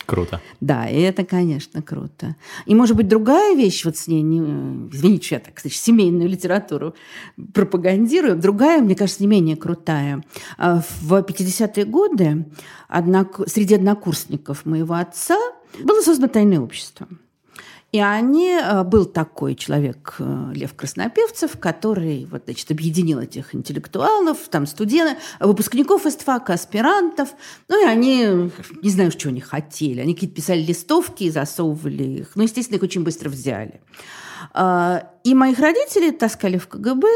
[0.06, 0.42] Круто.
[0.60, 2.36] Да, и это, конечно, круто.
[2.66, 4.40] И, может быть, другая вещь, вот с ней, не,
[4.92, 6.96] извините, что я так, кстати, семейную литературу
[7.54, 10.26] пропагандирую, другая, мне кажется, не менее крутая.
[10.58, 12.48] А, в 50-е годы
[12.90, 13.40] однок...
[13.48, 15.38] среди однокурсников моего отца
[15.82, 17.08] было создано тайное общество–
[17.92, 24.38] и они, э, был такой человек, э, Лев Краснопевцев, который вот, значит, объединил этих интеллектуалов,
[24.50, 27.30] там студентов, выпускников ИСТФАКа, аспирантов.
[27.68, 28.50] Ну и они,
[28.82, 30.00] не знаю, что они хотели.
[30.00, 32.32] Они какие-то писали листовки и засовывали их.
[32.36, 33.82] Ну, естественно, их очень быстро взяли.
[34.54, 37.08] А, и моих родителей таскали в КГБ.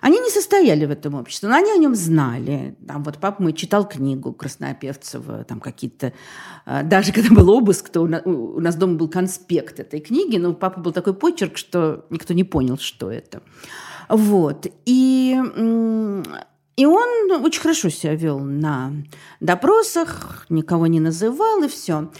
[0.00, 2.76] Они не состояли в этом обществе, но они о нем знали.
[2.86, 6.12] Там вот папа мой читал книгу Краснопевцева, там какие-то...
[6.66, 10.54] А, даже когда был обыск, то у нас дома был конспект этой книги, но у
[10.54, 13.42] папы был такой почерк, что никто не понял, что это.
[14.08, 14.66] Вот.
[14.84, 15.40] И
[16.76, 18.92] и он очень хорошо себя вел на
[19.40, 22.10] допросах, никого не называл, и все.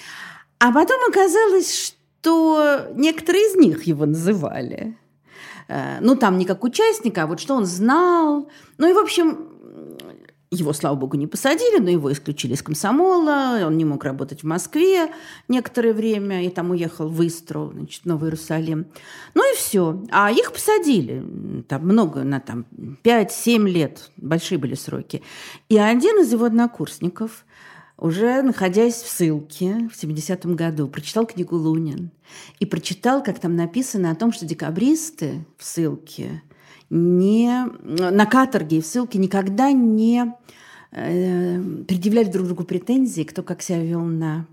[0.61, 4.97] А потом оказалось, что некоторые из них его называли.
[5.69, 8.49] Э, ну, там не как участника, а вот что он знал.
[8.79, 9.51] Ну и, в общем,
[10.51, 14.47] его, слава богу, не посадили, но его исключили из комсомола, он не мог работать в
[14.47, 15.13] Москве
[15.49, 18.87] некоторое время, и там уехал в Истру, значит, Новый Иерусалим.
[19.35, 20.03] Ну и все.
[20.11, 22.65] А их посадили, там много, на там
[23.03, 25.23] 5-7 лет, большие были сроки.
[25.69, 27.45] И один из его однокурсников–
[27.97, 32.11] уже находясь в ссылке в 70-м году, прочитал книгу Лунин
[32.59, 36.43] и прочитал, как там написано о том, что декабристы в ссылке
[36.91, 40.35] не, на каторге и в ссылке никогда не
[40.91, 44.47] э, предъявляли друг другу претензии, кто как себя вел на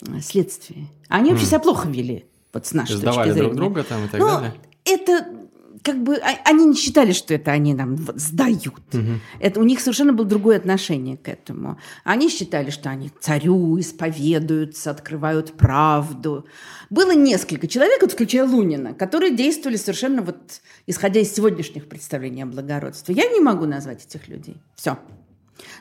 [0.00, 0.88] э, следствии.
[1.08, 1.48] Они вообще mm.
[1.48, 3.54] себя плохо вели, вот с нашей Сдавали точки зрения.
[3.54, 4.54] друг друга там и так Но далее?
[4.84, 5.41] Это
[5.82, 8.82] как бы а, они не считали, что это они нам сдают.
[8.92, 9.20] Угу.
[9.40, 11.78] Это у них совершенно было другое отношение к этому.
[12.04, 16.46] Они считали, что они царю исповедуются, открывают правду.
[16.90, 22.46] Было несколько человек, вот, включая Лунина, которые действовали совершенно вот исходя из сегодняшних представлений о
[22.46, 23.14] благородстве.
[23.14, 24.56] Я не могу назвать этих людей.
[24.74, 24.98] Все.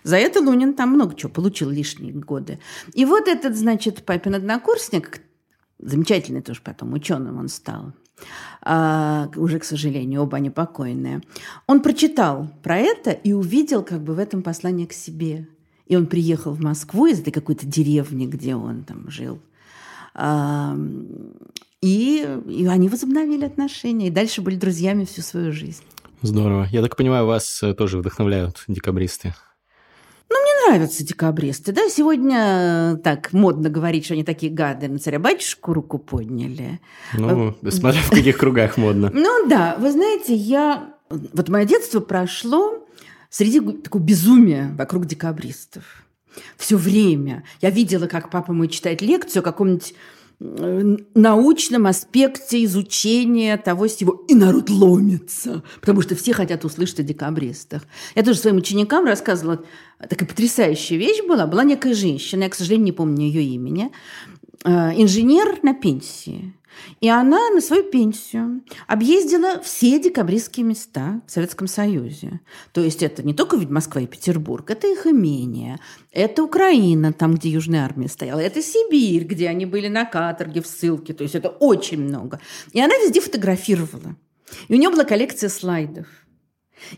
[0.04, 2.60] За это Лунин там много чего получил лишние годы.
[2.94, 5.22] И вот этот, значит, папин однокурсник,
[5.80, 7.94] замечательный тоже потом ученым он стал,
[8.62, 11.22] а, уже, к сожалению, оба они покойные.
[11.68, 15.48] Он прочитал про это и увидел как бы в этом послание к себе.
[15.88, 19.40] И он приехал в Москву из этой какой-то деревни, где он там жил.
[20.14, 20.78] А,
[21.82, 25.84] и, и они возобновили отношения, и дальше были друзьями всю свою жизнь.
[26.22, 26.68] Здорово.
[26.72, 29.34] Я так понимаю, вас э, тоже вдохновляют декабристы.
[30.68, 31.90] Нравятся декабристы, да.
[31.90, 34.88] Сегодня э, так модно говорить, что они такие гады.
[34.88, 36.80] На царя-батюшку руку подняли.
[37.14, 39.12] Ну, э, смотря в каких кругах модно.
[39.14, 39.76] Ну, да.
[39.80, 40.94] Вы знаете, я...
[41.10, 42.88] Вот мое детство прошло
[43.30, 46.06] среди такого безумия вокруг декабристов.
[46.58, 47.44] Все время.
[47.62, 49.94] Я видела, как папа мой читает лекцию о каком-нибудь
[50.42, 54.26] научном аспекте изучения того всего.
[54.28, 57.84] И народ ломится, потому что все хотят услышать о декабристах.
[58.16, 59.64] Я тоже своим ученикам рассказывала,
[60.10, 61.46] такая потрясающая вещь была.
[61.46, 63.92] Была некая женщина, я, к сожалению, не помню ее имени,
[64.64, 66.54] э, инженер на пенсии.
[67.00, 72.40] И она на свою пенсию объездила все декабристские места в Советском Союзе.
[72.74, 75.80] То есть это не только ведь Москва и Петербург, это их имение,
[76.12, 80.68] это Украина, там, где Южная армия стояла, это Сибирь, где они были на каторге, в
[80.68, 81.14] ссылке.
[81.14, 82.40] То есть это очень много.
[82.72, 84.16] И она везде фотографировала.
[84.68, 86.08] И у нее была коллекция слайдов.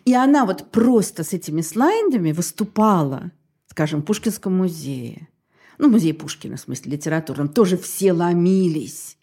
[0.05, 3.31] И она вот просто с этими слайдами выступала,
[3.69, 5.27] скажем, в Пушкинском музее.
[5.77, 7.49] Ну, музей Пушкина, в смысле литературном.
[7.49, 9.17] Тоже все ломились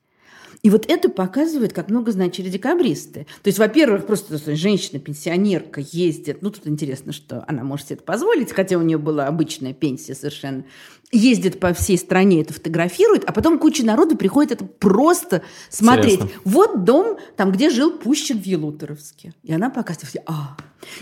[0.62, 3.26] и вот это показывает, как много значили декабристы.
[3.42, 8.52] То есть, во-первых, просто женщина-пенсионерка ездит, ну тут интересно, что она может себе это позволить,
[8.52, 10.64] хотя у нее была обычная пенсия совершенно,
[11.12, 16.20] ездит по всей стране, это фотографирует, а потом куча народу приходит это просто смотреть.
[16.20, 16.40] Интересно.
[16.44, 19.32] Вот дом, там, где жил Пущин в Елуторовске.
[19.42, 20.56] И она показывает, а.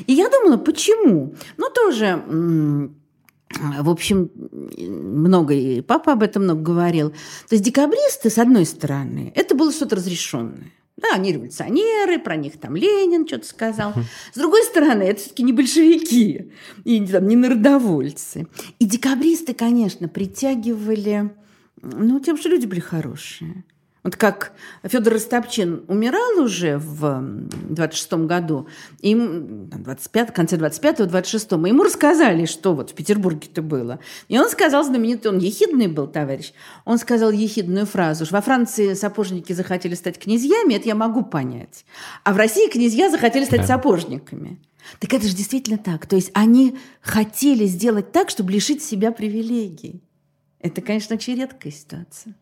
[0.06, 1.34] И я думала, почему?
[1.56, 2.90] Ну, тоже
[3.50, 4.30] в общем,
[4.76, 7.10] много, и папа об этом много говорил.
[7.10, 10.72] То есть декабристы, с одной стороны, это было что-то разрешенное.
[10.96, 13.94] Да, они революционеры, про них там Ленин что-то сказал.
[14.32, 16.50] С другой стороны, это все-таки не большевики
[16.84, 18.48] и там, не народовольцы.
[18.80, 21.32] И декабристы, конечно, притягивали,
[21.82, 23.64] ну, тем, что люди были хорошие.
[24.04, 24.52] Вот как
[24.84, 27.02] Федор Растопчин умирал уже в
[27.70, 28.68] 26-м году,
[29.00, 33.98] им 25, в конце 25-го, 26-го, ему рассказали, что вот в Петербурге-то было.
[34.28, 36.52] И он сказал знаменитый, он ехидный был товарищ,
[36.84, 41.84] он сказал ехидную фразу, что во Франции сапожники захотели стать князьями, это я могу понять.
[42.24, 43.66] А в России князья захотели стать да.
[43.66, 44.60] сапожниками.
[45.00, 46.06] Так это же действительно так.
[46.06, 50.02] То есть они хотели сделать так, чтобы лишить себя привилегий.
[50.60, 52.34] Это, конечно, очень редкая ситуация.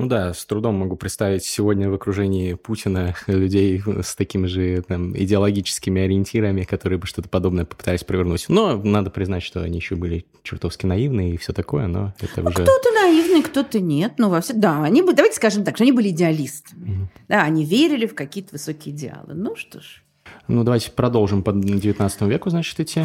[0.00, 5.16] Ну да, с трудом могу представить сегодня в окружении Путина людей с такими же там,
[5.16, 8.46] идеологическими ориентирами, которые бы что-то подобное попытались провернуть.
[8.48, 12.48] Но надо признать, что они еще были чертовски наивные и все такое, но это ну,
[12.48, 12.62] уже...
[12.62, 14.14] Кто-то наивный, кто-то нет.
[14.16, 14.54] Ну, во все...
[14.54, 16.88] Да, они, давайте скажем так, что они были идеалистами.
[16.88, 17.06] Mm-hmm.
[17.28, 19.34] Да, они верили в какие-то высокие идеалы.
[19.34, 20.02] Ну что ж.
[20.48, 23.04] Ну, давайте продолжим по 19 веку, значит, идти.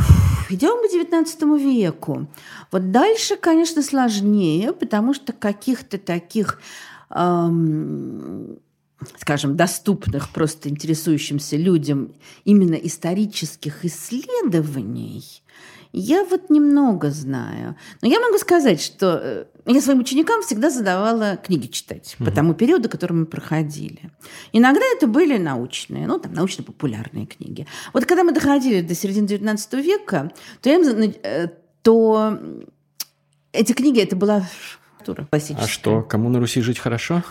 [0.49, 2.27] Идем по 19 веку.
[2.71, 6.59] Вот дальше, конечно, сложнее, потому что каких-то таких
[7.09, 8.59] эм,
[9.17, 12.13] скажем, доступных просто интересующимся людям
[12.43, 15.23] именно исторических исследований
[15.97, 17.75] я вот немного знаю.
[18.01, 22.25] Но я могу сказать, что э, я своим ученикам всегда задавала книги читать угу.
[22.25, 24.11] по тому периоду, который мы проходили.
[24.51, 27.65] Иногда это были научные, ну, там, научно-популярные книги.
[27.93, 31.47] Вот когда мы доходили до середины XIX века, то, я им, э,
[31.81, 32.39] то
[33.53, 34.45] эти книги, это была
[35.29, 35.63] классическая.
[35.63, 37.23] А что, кому на Руси жить хорошо?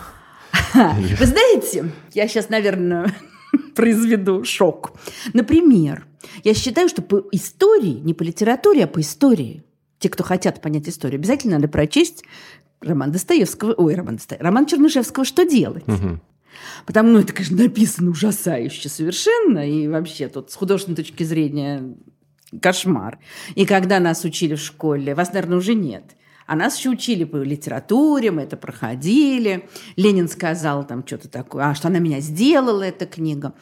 [0.75, 3.13] Вы знаете, я сейчас, наверное,
[3.75, 4.93] произведу шок.
[5.33, 6.05] Например,
[6.43, 9.63] я считаю, что по истории, не по литературе, а по истории,
[9.99, 12.23] те, кто хотят понять историю, обязательно надо прочесть
[12.81, 15.87] роман Достоевского, ой, роман Достоевского, роман Чернышевского «Что делать?».
[15.87, 16.19] Угу.
[16.85, 21.95] Потому, ну, это, конечно, написано ужасающе совершенно, и вообще тут с художественной точки зрения
[22.61, 23.19] кошмар.
[23.55, 26.03] И когда нас учили в школе, вас, наверное, уже нет–
[26.45, 29.67] а нас еще учили по литературе, мы это проходили.
[29.95, 33.53] Ленин сказал там что-то такое, а что она меня сделала, эта книга.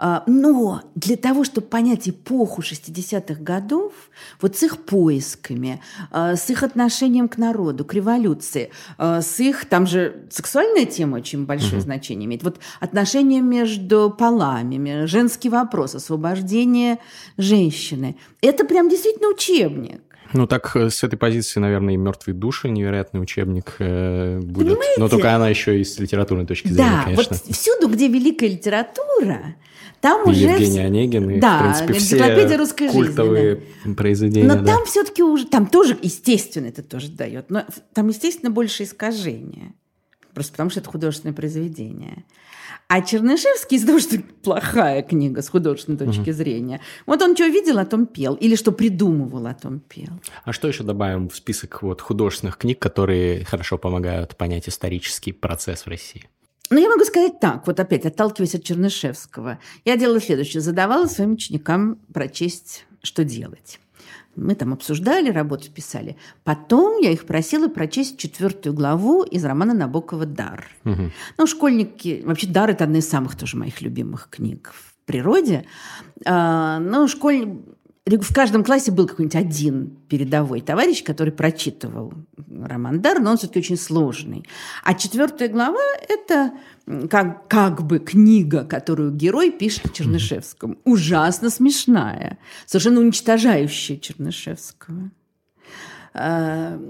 [0.00, 3.92] А, но для того, чтобы понять эпоху 60-х годов,
[4.40, 9.66] вот с их поисками, а, с их отношением к народу, к революции, а, с их,
[9.66, 11.84] там же сексуальная тема очень большое uh-huh.
[11.84, 16.98] значение имеет, вот отношения между полами, женский вопрос, освобождение
[17.36, 20.00] женщины, это прям действительно учебник.
[20.32, 24.68] Ну, так э, с этой позиции, наверное, и «Мертвые души» невероятный учебник э, будет.
[24.68, 25.00] Понимаете?
[25.00, 27.36] Но только она еще и с литературной точки зрения, да, конечно.
[27.44, 29.56] вот всюду, где великая литература,
[30.00, 30.44] там и уже...
[30.44, 33.94] Евгений Онегин, и, да, в принципе, все русской культовые жизни, да.
[33.94, 34.48] произведения.
[34.48, 34.74] Но да.
[34.74, 37.64] там все-таки уже, там тоже, естественно, это тоже дает, но
[37.94, 39.74] там, естественно, больше искажения.
[40.34, 42.24] Просто потому что это художественное произведение.
[42.88, 46.32] А Чернышевский из-за того, что плохая книга с художественной точки угу.
[46.32, 48.34] зрения, вот он что видел, о том пел.
[48.34, 50.08] Или что придумывал, о том пел.
[50.44, 55.82] А что еще добавим в список вот художественных книг, которые хорошо помогают понять исторический процесс
[55.82, 56.30] в России?
[56.70, 59.58] Ну, я могу сказать так, вот опять отталкиваясь от Чернышевского.
[59.84, 60.62] Я делала следующее.
[60.62, 63.80] Задавала своим ученикам прочесть, что делать.
[64.38, 66.16] Мы там обсуждали, работу писали.
[66.44, 70.66] Потом я их просила прочесть четвертую главу из романа Набокова «Дар».
[70.84, 71.10] Угу.
[71.38, 72.22] Ну, школьники...
[72.24, 75.64] Вообще, «Дар»– это одна из самых тоже моих любимых книг в природе.
[76.24, 77.58] А, ну, школь
[78.16, 82.12] в каждом классе был какой-нибудь один передовой товарищ, который прочитывал
[82.48, 84.44] роман Дар, но он все-таки очень сложный.
[84.84, 86.52] А четвертая глава– это
[87.10, 90.78] как, как бы книга, которую герой пишет о Чернышевском.
[90.84, 95.10] Ужасно смешная, совершенно уничтожающая Чернышевского.
[96.14, 96.80] А,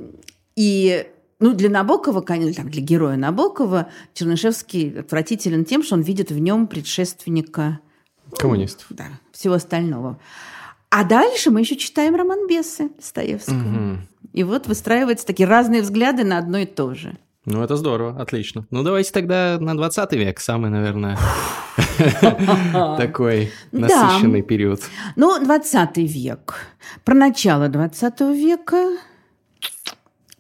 [0.57, 1.07] и
[1.41, 6.67] ну, для Набокова, конечно, для героя Набокова Чернышевский отвратителен тем, что он видит в нем
[6.67, 7.81] предшественника
[8.37, 8.87] коммунистов.
[8.91, 10.19] Да, всего остального.
[10.91, 13.57] А дальше мы еще читаем роман Бесы Достоевского.
[13.57, 13.99] Угу.
[14.33, 17.17] И вот выстраиваются такие разные взгляды на одно и то же.
[17.45, 18.67] Ну, это здорово, отлично.
[18.71, 21.19] Ну, давайте тогда на 20 век, самый, наверное,
[22.99, 24.83] такой насыщенный период.
[25.17, 26.57] Ну, 20 век.
[27.05, 28.99] Про начало 20 века.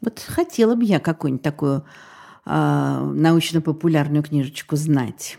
[0.03, 1.85] Вот хотела бы я какую-нибудь такую
[2.45, 5.39] а, научно-популярную книжечку знать.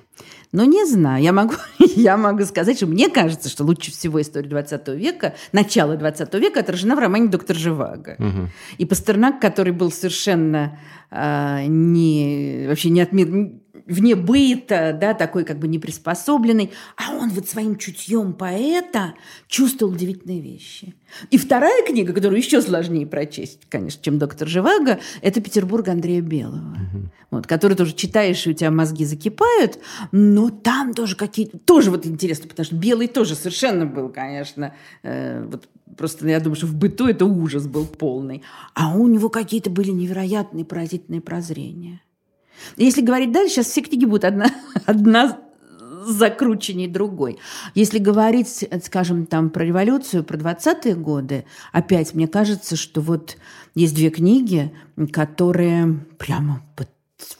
[0.51, 4.49] Но не знаю, я могу, я могу сказать, что мне кажется, что лучше всего история
[4.49, 8.15] 20 века, начало 20 века отражена в романе «Доктор Живаго».
[8.17, 8.49] Угу.
[8.79, 10.79] И Пастернак, который был совершенно
[11.11, 13.51] э, не, вообще не от мира,
[13.89, 19.15] вне быта, да, такой как бы неприспособленный, а он вот своим чутьем поэта
[19.47, 20.93] чувствовал удивительные вещи.
[21.31, 26.57] И вторая книга, которую еще сложнее прочесть, конечно, чем «Доктор Живаго», это «Петербург» Андрея Белого,
[26.57, 27.09] угу.
[27.31, 29.79] вот, который тоже читаешь, и у тебя мозги закипают,
[30.11, 31.57] но там тоже какие-то...
[31.57, 36.55] Тоже вот интересно, потому что Белый тоже совершенно был, конечно, э, вот просто я думаю,
[36.55, 38.43] что в быту это ужас был полный.
[38.75, 42.01] А у него какие-то были невероятные, поразительные прозрения.
[42.77, 44.47] Если говорить дальше, сейчас все книги будут одна,
[44.85, 45.39] одна
[46.05, 47.37] закрученней другой.
[47.75, 53.37] Если говорить, скажем, там про революцию, про 20-е годы, опять мне кажется, что вот
[53.75, 54.73] есть две книги,
[55.11, 56.89] которые прямо под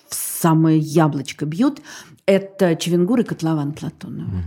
[0.09, 1.81] в самое яблочко бьют.
[2.25, 4.43] Это Чевенгур и Котлован Платонова.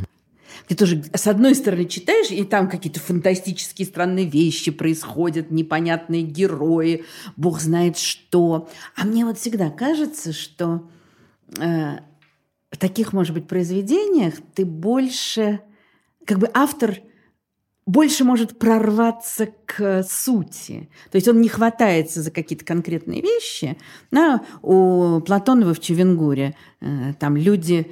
[0.68, 7.04] Ты тоже, с одной стороны, читаешь, и там какие-то фантастические странные вещи происходят, непонятные герои,
[7.36, 8.68] бог знает что.
[8.96, 10.88] А мне вот всегда кажется, что
[11.58, 11.98] э,
[12.70, 15.60] в таких, может быть, произведениях ты больше,
[16.24, 16.98] как бы автор
[17.84, 20.88] больше может прорваться к сути.
[21.10, 23.76] То есть он не хватается за какие-то конкретные вещи.
[24.10, 27.90] Да, у Платонова в Чевенгуре э, там люди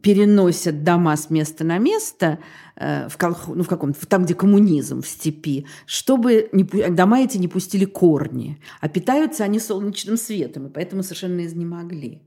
[0.00, 2.38] переносят дома с места на место
[2.76, 3.48] э, в, колх...
[3.48, 6.64] ну, в каком-то, там, где коммунизм в степи, чтобы не...
[6.64, 8.58] дома эти не пустили корни.
[8.80, 12.22] А питаются они солнечным светом, и поэтому совершенно изнемогли.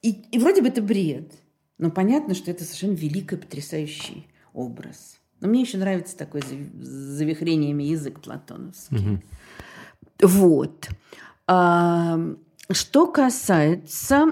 [0.00, 1.32] И, и вроде бы это бред,
[1.76, 5.17] но понятно, что это совершенно великий, потрясающий образ.
[5.40, 6.42] Но мне еще нравится такой
[6.80, 8.96] завихрениями язык платоновский.
[8.96, 9.22] Угу.
[10.22, 10.88] Вот.
[11.46, 12.18] А,
[12.70, 14.26] что касается...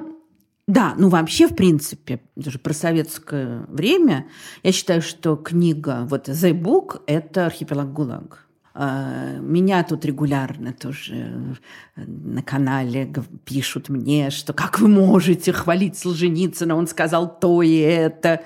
[0.67, 4.27] Да, ну вообще, в принципе, даже про советское время,
[4.65, 8.47] я считаю, что книга, вот «The Book»– это «Архипелаг ГУЛАГ».
[8.75, 11.57] А, меня тут регулярно тоже
[11.95, 13.11] на канале
[13.45, 18.43] пишут мне, что как вы можете хвалить Солженицына, он сказал то и это.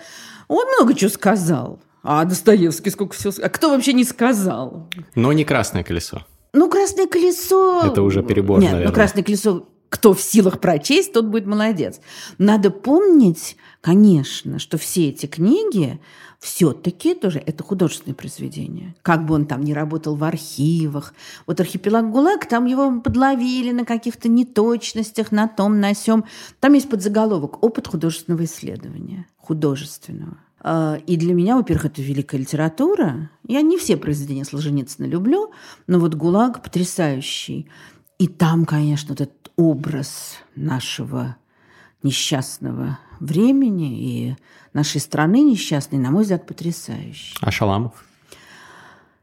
[0.46, 1.80] Он много чего сказал.
[2.02, 3.32] А Достоевский сколько всего...
[3.42, 4.88] А кто вообще не сказал?
[5.14, 6.24] Но не «Красное колесо».
[6.52, 8.88] Ну, «Красное колесо...» Это уже перебор, Нет, наверное.
[8.88, 12.00] ну «Красное колесо» кто в силах прочесть, тот будет молодец.
[12.38, 16.00] Надо помнить, конечно, что все эти книги
[16.38, 18.94] все-таки тоже это художественное произведение.
[19.02, 21.12] Как бы он там ни работал в архивах.
[21.46, 26.24] Вот «Архипелаг ГУЛАГ», там его подловили на каких-то неточностях, на том, на сём.
[26.60, 29.26] Там есть подзаголовок «Опыт художественного исследования».
[29.36, 30.38] Художественного.
[30.62, 33.30] А, и для меня, во-первых, это великая литература.
[33.46, 35.52] Я не все произведения Солженицына люблю,
[35.86, 37.68] но вот «ГУЛАГ» потрясающий.
[38.18, 41.36] И там, конечно, вот этот образ нашего
[42.02, 44.36] несчастного времени и
[44.72, 47.36] нашей страны несчастной, на мой взгляд, потрясающий.
[47.40, 48.04] А Шаламов?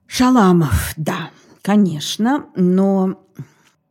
[0.08, 3.20] Шаламов, да, конечно, но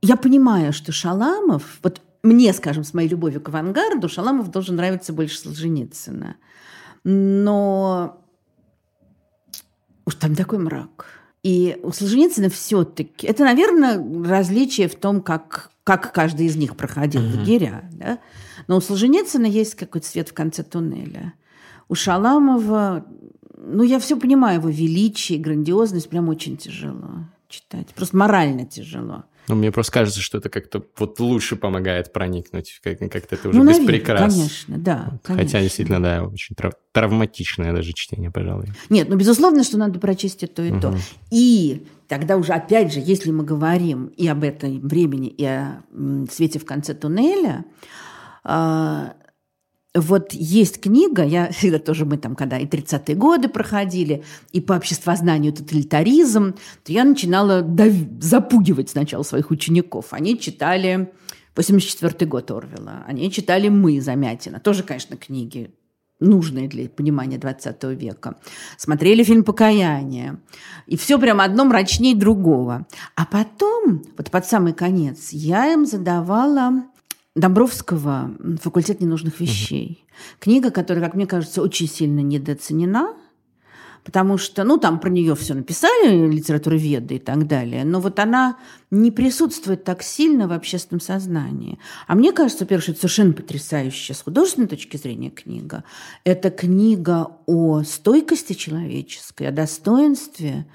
[0.02, 5.12] я понимаю, что Шаламов, вот мне, скажем, с моей любовью к авангарду, Шаламов должен нравиться
[5.12, 6.36] больше Солженицына
[7.08, 8.20] но
[10.04, 11.06] уж там такой мрак.
[11.44, 13.28] И у Солженицына все-таки...
[13.28, 17.38] Это, наверное, различие в том, как, как каждый из них проходил mm-hmm.
[17.38, 17.88] лагеря.
[17.92, 18.18] Да?
[18.66, 21.34] Но у Солженицына есть какой-то свет в конце туннеля.
[21.88, 23.06] У Шаламова...
[23.56, 27.94] Ну, я все понимаю, его величие, грандиозность прям очень тяжело читать.
[27.94, 29.26] Просто морально тяжело.
[29.48, 33.62] Ну, мне просто кажется, что это как-то вот лучше помогает проникнуть, как- как-то это уже
[33.62, 34.34] ну, без прикрас.
[34.34, 35.08] конечно, да.
[35.12, 35.20] Вот.
[35.22, 35.46] Конечно.
[35.46, 38.66] Хотя, действительно, да, очень трав- травматичное даже чтение, пожалуй.
[38.90, 40.80] Нет, ну, безусловно, что надо прочесть и то, и угу.
[40.80, 40.98] то.
[41.30, 45.82] И тогда уже, опять же, если мы говорим и об этом времени, и о
[46.30, 47.64] свете в конце туннеля,
[48.44, 49.14] а,
[49.96, 54.74] вот есть книга, я всегда тоже, мы там, когда и 30-е годы проходили, и по
[54.74, 56.54] обществознанию тоталитаризм,
[56.84, 57.92] то я начинала дав...
[58.20, 60.06] запугивать сначала своих учеников.
[60.10, 61.12] Они читали
[61.56, 65.70] 84 год Орвела, они читали «Мы» Замятина, тоже, конечно, книги
[66.20, 68.36] нужные для понимания 20 века.
[68.78, 70.38] Смотрели фильм «Покаяние».
[70.86, 72.86] И все прям одно мрачнее другого.
[73.16, 76.84] А потом, вот под самый конец, я им задавала
[77.36, 80.02] Домбровского «Факультет ненужных вещей».
[80.02, 80.16] Угу.
[80.40, 83.14] Книга, которая, как мне кажется, очень сильно недооценена,
[84.04, 88.56] потому что, ну, там про нее все написали, литературоведы и так далее, но вот она
[88.90, 91.78] не присутствует так сильно в общественном сознании.
[92.06, 95.84] А мне кажется, во-первых, что это совершенно потрясающая с художественной точки зрения книга.
[96.24, 100.66] Это книга о стойкости человеческой, о достоинстве,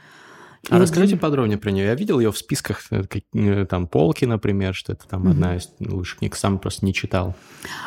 [0.69, 1.21] а и расскажите вот...
[1.21, 1.85] подробнее про нее.
[1.85, 5.31] Я видел ее в списках, э, э, там, полки, например, что это там mm-hmm.
[5.31, 7.35] одна из лучших книг, сам просто не читал.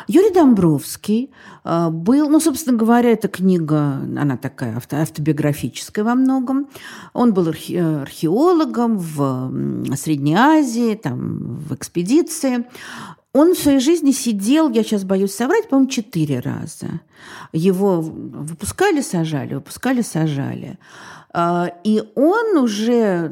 [0.07, 1.31] Юрий Домбровский
[1.63, 6.67] э, был, ну, собственно говоря, эта книга, она такая авто, автобиографическая во многом.
[7.13, 12.65] Он был архе, археологом в Средней Азии, там, в экспедиции.
[13.35, 17.01] Он в своей жизни сидел, я сейчас боюсь соврать, по-моему, четыре раза.
[17.51, 20.79] Его выпускали, сажали, выпускали, сажали.
[21.33, 23.29] А, и он уже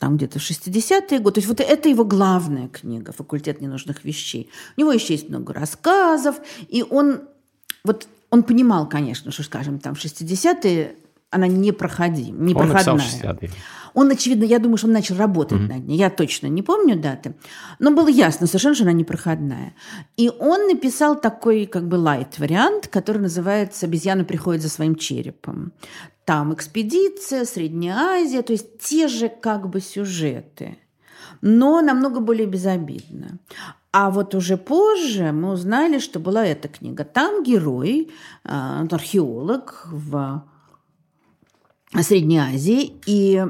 [0.00, 4.50] там где-то в 60-е годы, то есть вот это его главная книга «Факультет ненужных вещей».
[4.76, 7.20] У него еще есть много рассказов, и он
[7.84, 10.96] вот он понимал, конечно, что, скажем, там в 60-е
[11.30, 13.38] она не проходим, не он проходная.
[13.94, 15.74] Он, очевидно, я думаю, что он начал работать mm-hmm.
[15.74, 15.98] над ней.
[15.98, 17.34] Я точно не помню даты.
[17.78, 19.74] Но было ясно совершенно, что она непроходная.
[20.16, 25.72] И он написал такой как бы лайт-вариант, который называется «Обезьяна приходит за своим черепом».
[26.24, 30.78] Там экспедиция, Средняя Азия, то есть те же как бы сюжеты,
[31.40, 33.38] но намного более безобидно.
[33.92, 37.04] А вот уже позже мы узнали, что была эта книга.
[37.04, 38.10] Там герой,
[38.44, 40.44] а, археолог в
[42.02, 43.44] Средней Азии, и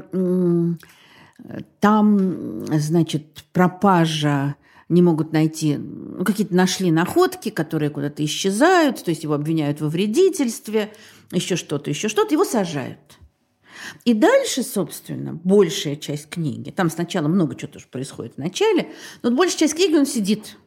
[1.79, 4.55] там, значит, пропажа
[4.89, 9.87] не могут найти, ну, какие-то нашли находки, которые куда-то исчезают, то есть его обвиняют во
[9.87, 10.91] вредительстве,
[11.31, 13.19] еще что-то, еще что-то, его сажают.
[14.03, 19.31] И дальше, собственно, большая часть книги, там сначала много чего тоже происходит в начале, но
[19.31, 20.57] большая часть книги он сидит.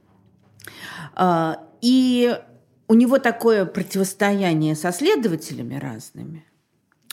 [1.14, 2.38] А, и
[2.86, 6.46] у него такое противостояние со следователями разными–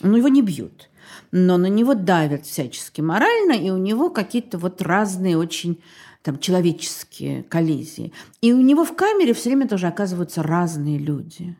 [0.02, 0.90] ну, его не бьют,
[1.32, 5.80] но на него давят всячески морально, и у него какие-то вот разные очень
[6.22, 8.12] там человеческие коллизии.
[8.40, 11.56] И у него в камере все время тоже оказываются разные люди.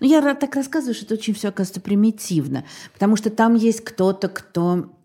[0.00, 4.28] Но я так рассказываю, что это очень все оказывается примитивно, потому что там есть кто-то,
[4.28, 4.95] кто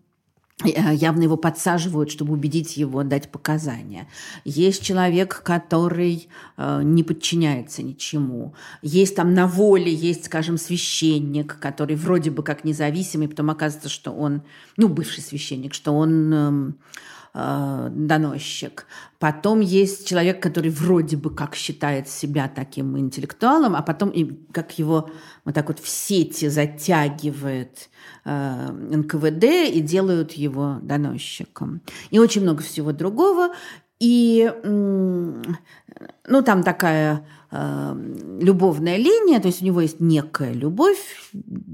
[0.64, 4.08] явно его подсаживают, чтобы убедить его дать показания.
[4.44, 8.54] Есть человек, который э, не подчиняется ничему.
[8.80, 14.12] Есть там на воле, есть, скажем, священник, который вроде бы как независимый, потом оказывается, что
[14.12, 14.42] он,
[14.76, 16.72] ну, бывший священник, что он э,
[17.34, 18.86] э, доносчик.
[19.18, 24.78] Потом есть человек, который вроде бы как считает себя таким интеллектуалом, а потом и как
[24.78, 25.10] его
[25.44, 27.90] вот так вот в сети затягивает
[28.24, 31.80] э, НКВД и делают его доносчиком.
[32.10, 33.50] И очень много всего другого.
[34.02, 41.30] И, ну, там такая э, любовная линия, то есть у него есть некая любовь.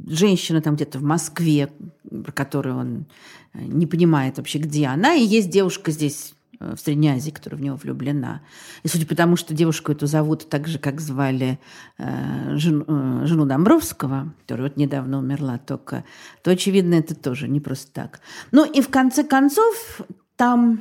[0.06, 1.70] Женщина там где-то в Москве,
[2.10, 3.06] про которую он
[3.54, 5.14] не понимает вообще, где она.
[5.14, 8.42] И есть девушка здесь э, в Средней Азии, которая в него влюблена.
[8.82, 11.58] И судя по тому, что девушку эту зовут так же, как звали
[11.98, 16.04] э, жену, э, жену Домбровского, которая вот недавно умерла только,
[16.42, 18.20] то, очевидно, это тоже не просто так.
[18.52, 20.00] Ну и в конце концов
[20.36, 20.80] там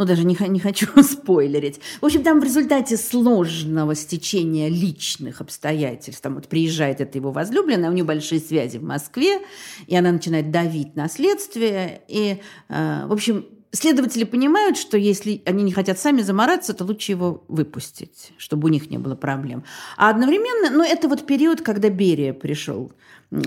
[0.00, 1.78] ну, даже не, не хочу спойлерить.
[2.00, 7.90] В общем, там в результате сложного стечения личных обстоятельств, там вот приезжает эта его возлюбленная,
[7.90, 9.40] у нее большие связи в Москве,
[9.86, 12.40] и она начинает давить на следствие, и,
[12.70, 17.44] э, в общем, Следователи понимают, что если они не хотят сами замораться, то лучше его
[17.46, 19.62] выпустить, чтобы у них не было проблем.
[19.96, 22.92] А одновременно, ну, это вот период, когда Берия пришел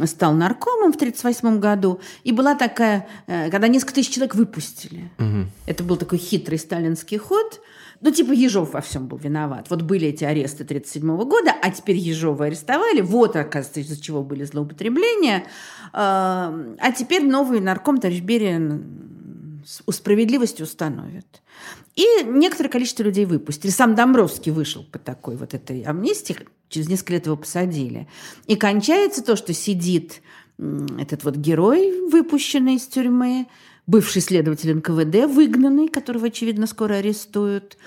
[0.05, 5.11] стал наркомом в 1938 году, и была такая, э, когда несколько тысяч человек выпустили.
[5.19, 5.47] Угу.
[5.65, 7.59] Это был такой хитрый сталинский ход.
[7.99, 9.67] Ну, типа Ежов во всем был виноват.
[9.69, 13.01] Вот были эти аресты 1937 года, а теперь Ежова арестовали.
[13.01, 15.45] Вот, оказывается, из-за чего были злоупотребления.
[15.91, 18.59] А, а теперь новый нарком, товарищ Берия,
[19.85, 21.41] у справедливости установит.
[21.95, 23.71] И некоторое количество людей выпустили.
[23.71, 26.35] Сам Домбровский вышел по такой вот этой амнистии,
[26.69, 28.07] через несколько лет его посадили.
[28.47, 30.21] И кончается то, что сидит
[30.57, 33.47] этот вот герой, выпущенный из тюрьмы,
[33.87, 37.77] бывший следователь НКВД, выгнанный, которого, очевидно, скоро арестуют,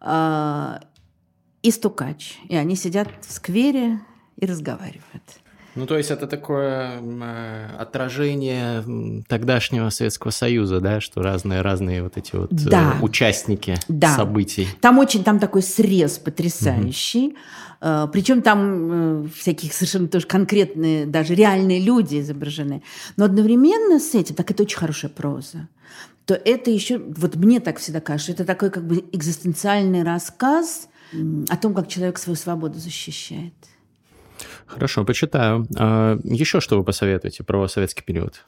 [0.00, 0.80] а,
[1.62, 2.38] и стукач.
[2.48, 4.00] И они сидят в сквере
[4.36, 5.43] и разговаривают.
[5.74, 8.84] Ну, то есть это такое э, отражение
[9.26, 12.94] тогдашнего Советского Союза, да, что разные-разные вот эти вот э, да.
[12.98, 14.14] э, участники да.
[14.14, 14.68] событий.
[14.80, 17.28] Там очень, там такой срез потрясающий.
[17.28, 17.36] Угу.
[17.80, 22.82] Э, причем там э, всяких совершенно тоже конкретные, даже реальные люди изображены.
[23.16, 25.68] Но одновременно с этим, так это очень хорошая проза
[26.26, 30.88] то это еще, вот мне так всегда кажется, это такой как бы экзистенциальный рассказ
[31.48, 33.52] о том, как человек свою свободу защищает.
[34.66, 35.66] Хорошо, почитаю.
[35.76, 38.44] А еще что вы посоветуете про советский период?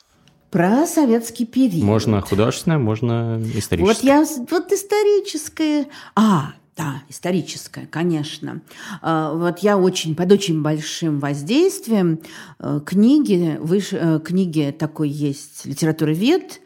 [0.51, 1.85] Про советский период.
[1.85, 3.85] Можно художественное, можно историческое.
[3.85, 5.87] Вот я, вот историческое.
[6.15, 8.61] А, да, историческое, конечно.
[9.03, 12.21] А, вот я очень, под очень большим воздействием
[12.59, 16.61] э, книги, выш, э, книги такой есть литературовед,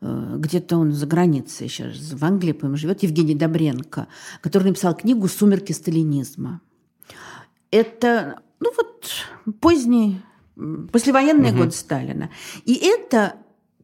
[0.00, 4.08] э, где-то он за границей сейчас, в Англии, по-моему, живет, Евгений Добренко,
[4.40, 6.60] который написал книгу «Сумерки сталинизма».
[7.70, 9.10] Это ну вот
[9.60, 10.22] поздний,
[10.92, 11.64] послевоенный угу.
[11.64, 12.30] год Сталина.
[12.64, 13.36] И это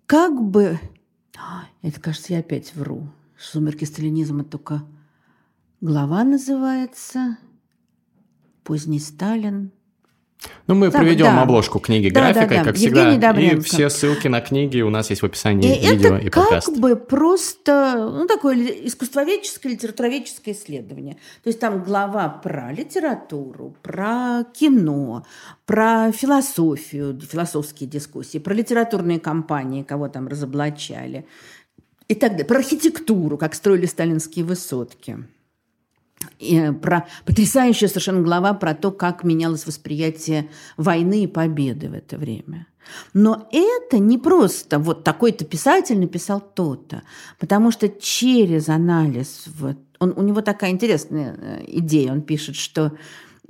[0.06, 0.78] как бы...
[1.82, 3.08] Это, кажется, я опять вру.
[3.38, 4.82] Сумерки сталинизма только
[5.82, 7.36] Глава называется
[8.64, 9.72] «Поздний Сталин».
[10.66, 11.42] Ну, мы Так, приведем да.
[11.42, 12.64] обложку книги Да, да, графикой, да.
[12.64, 13.32] как Евгений всегда.
[13.40, 16.44] И все ссылки на книги у нас есть в описании И видео это и как
[16.44, 16.72] подкаста.
[16.72, 21.14] бы просто ну, такое искусствоведческое, литературоведческое исследование.
[21.42, 25.24] То есть там глава про литературу, про кино,
[25.64, 31.26] про философию, философские дискуссии, про литературные кампании, кого там разоблачали,
[32.08, 35.18] и так далее, про архитектуру, как строили сталинские высотки.
[36.38, 41.94] И э, про потрясающая совершенно глава про то, как менялось восприятие войны и победы в
[41.94, 42.66] это время.
[43.14, 47.02] Но это не просто вот такой-то писатель написал то-то,
[47.38, 52.92] потому что через анализ, вот, он, у него такая интересная э, идея, он пишет, что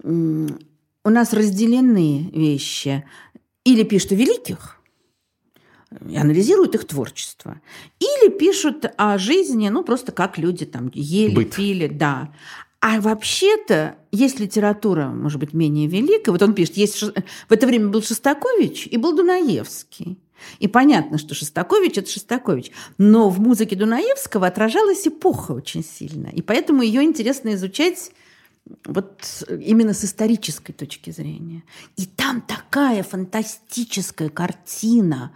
[0.05, 3.05] у нас разделены вещи,
[3.65, 4.77] или пишут о великих,
[6.09, 7.61] и анализируют их творчество.
[8.01, 11.55] Или пишут о жизни, ну, просто как люди там ели, Быт.
[11.55, 12.33] пили, да.
[12.89, 16.31] А вообще-то есть литература, может быть, менее великая.
[16.31, 20.21] Вот он пишет, есть, в это время был Шостакович и был Дунаевский.
[20.61, 22.71] И понятно, что Шостакович– это Шостакович.
[22.97, 26.29] Но в музыке Дунаевского отражалась эпоха очень сильно.
[26.29, 28.13] И поэтому ее интересно изучать
[28.85, 31.65] вот именно с исторической точки зрения.
[31.97, 35.33] И там такая фантастическая картина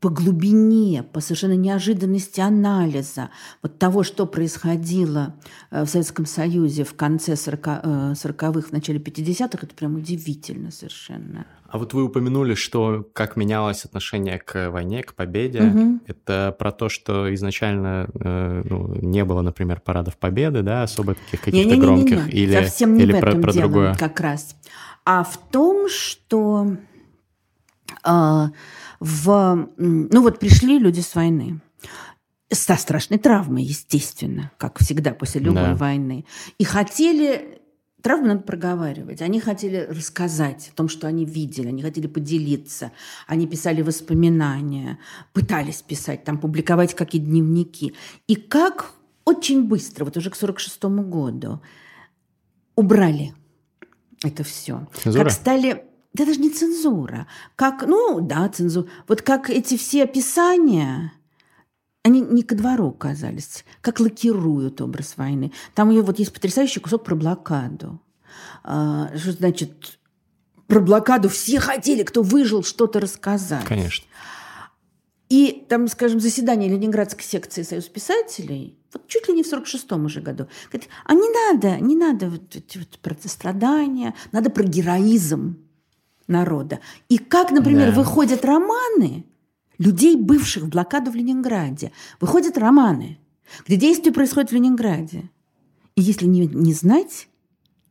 [0.00, 3.30] по глубине, по совершенно неожиданности анализа
[3.62, 5.34] вот того, что происходило
[5.70, 11.46] э, в Советском Союзе в конце 40-х, 40-х в начале 50-х, это прям удивительно совершенно.
[11.68, 15.60] А вот вы упомянули, что как менялось отношение к войне, к победе.
[15.60, 16.00] Мгм.
[16.06, 21.40] Это про то, что изначально э, ну, не было, например, парадов победы, да, особо таких
[21.42, 23.94] каких-то Не-не-не-не-не, громких, или, совсем не или в про, этом про дело другое.
[23.96, 24.56] как раз,
[25.04, 26.76] а в том, что
[28.02, 28.50] а,
[29.00, 31.60] в, ну вот пришли люди с войны
[32.50, 35.74] со страшной травмой, естественно, как всегда после любой Да.
[35.74, 36.24] войны,
[36.58, 37.58] и хотели
[38.00, 39.22] Травму надо проговаривать.
[39.22, 42.92] Они хотели рассказать о том, что они видели, они хотели поделиться,
[43.26, 45.00] они писали воспоминания,
[45.32, 47.94] пытались писать, там публиковать какие дневники.
[48.28, 48.92] И как
[49.24, 51.60] очень быстро, вот уже к 46 году,
[52.76, 53.34] убрали
[54.22, 54.86] это все.
[54.94, 55.24] Цензура?
[55.24, 55.84] Как стали...
[56.18, 57.28] Да даже не цензура.
[57.54, 58.88] Как, ну, да, цензура.
[59.06, 61.12] Вот как эти все описания,
[62.02, 65.52] они не ко двору казались, как лакируют образ войны.
[65.74, 68.02] Там у нее вот есть потрясающий кусок про блокаду.
[68.64, 70.00] А, что значит,
[70.66, 73.64] про блокаду все хотели, кто выжил, что-то рассказать.
[73.64, 74.04] Конечно.
[75.28, 80.20] И там, скажем, заседание Ленинградской секции Союз писателей, вот чуть ли не в 46-м уже
[80.20, 85.67] году, говорит, а не надо, не надо вот эти вот про страдания, надо про героизм
[86.28, 86.80] народа.
[87.08, 88.00] И как, например, Да.
[88.00, 89.24] выходят романы
[89.78, 93.18] людей, бывших в блокаду в Ленинграде, выходят романы,
[93.66, 95.30] где действие происходит в Ленинграде.
[95.96, 97.28] И если не, не знать,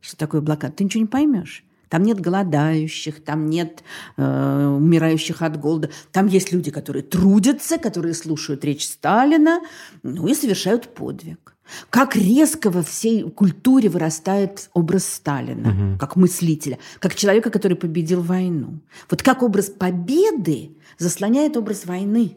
[0.00, 1.64] что такое блокада, ты ничего не поймешь.
[1.88, 3.82] Там нет голодающих, там нет
[4.16, 5.90] э, умирающих от голода.
[6.12, 9.60] Там есть люди, которые трудятся, которые слушают речь Сталина,
[10.02, 11.54] ну и совершают подвиг.
[11.90, 18.80] Как резко во всей культуре вырастает образ Сталина, как мыслителя, как человека, который победил войну.
[19.10, 22.36] Вот как образ победы заслоняет образ войны.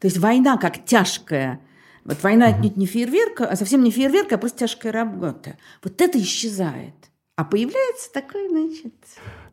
[0.00, 1.60] То есть война как тяжкая
[2.08, 5.58] вот война отнюдь не фейерверк, а совсем не фейерверк, а просто тяжкая работа.
[5.84, 6.94] Вот это исчезает.
[7.38, 8.92] А появляется такой, значит...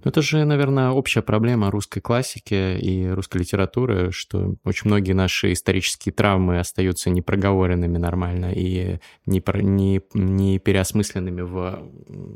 [0.04, 5.54] Ну, это же, наверное, общая проблема русской классики и русской литературы, что очень многие наши
[5.54, 11.88] исторические травмы остаются непроговоренными нормально и не, не, не переосмысленными в,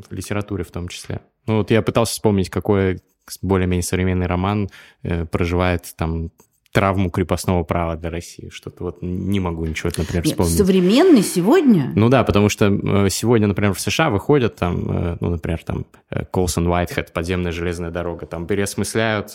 [0.07, 1.21] в литературе в том числе.
[1.47, 2.99] Ну, вот я пытался вспомнить, какой
[3.41, 4.69] более-менее современный роман
[5.01, 6.29] э, проживает там
[6.71, 8.49] травму крепостного права для России.
[8.51, 10.55] Что-то вот не могу ничего, например, Нет, вспомнить.
[10.55, 11.91] современный сегодня...
[11.95, 15.87] Ну да, потому что э, сегодня, например, в США выходят там, э, ну, например, там
[16.11, 19.33] э, Колсон Уайтхед, подземная железная дорога, там переосмысляют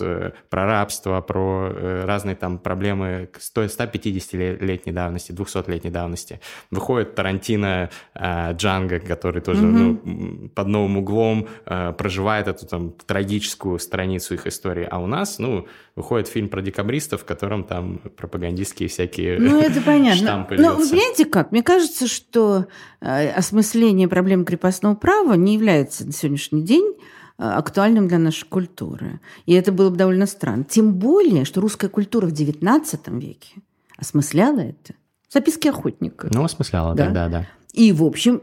[0.48, 6.40] про рабство, про разные там проблемы к 100 150-летней давности, 200-летней давности.
[6.70, 14.34] Выходит Тарантино Джанго, который тоже ну, м, под новым углом проживает эту там трагическую страницу
[14.34, 14.86] их истории.
[14.88, 15.66] А у нас, ну,
[15.96, 20.20] выходит фильм про декабристов, в котором там пропагандистские всякие Ну, это понятно.
[20.22, 20.90] штампы Но вы льются.
[20.90, 21.52] понимаете как?
[21.52, 22.66] Мне кажется, что
[23.00, 26.94] э, осмысление проблем крепостного права не является на сегодняшний день
[27.38, 29.20] э, актуальным для нашей культуры.
[29.46, 30.64] И это было бы довольно странно.
[30.64, 32.84] Тем более, что русская культура в XIX
[33.20, 33.54] веке
[33.96, 34.94] осмысляла это.
[35.30, 36.28] Записки охотника.
[36.32, 37.04] Ну, осмысляла Да?
[37.06, 37.46] тогда, да.
[37.72, 38.42] И, в общем,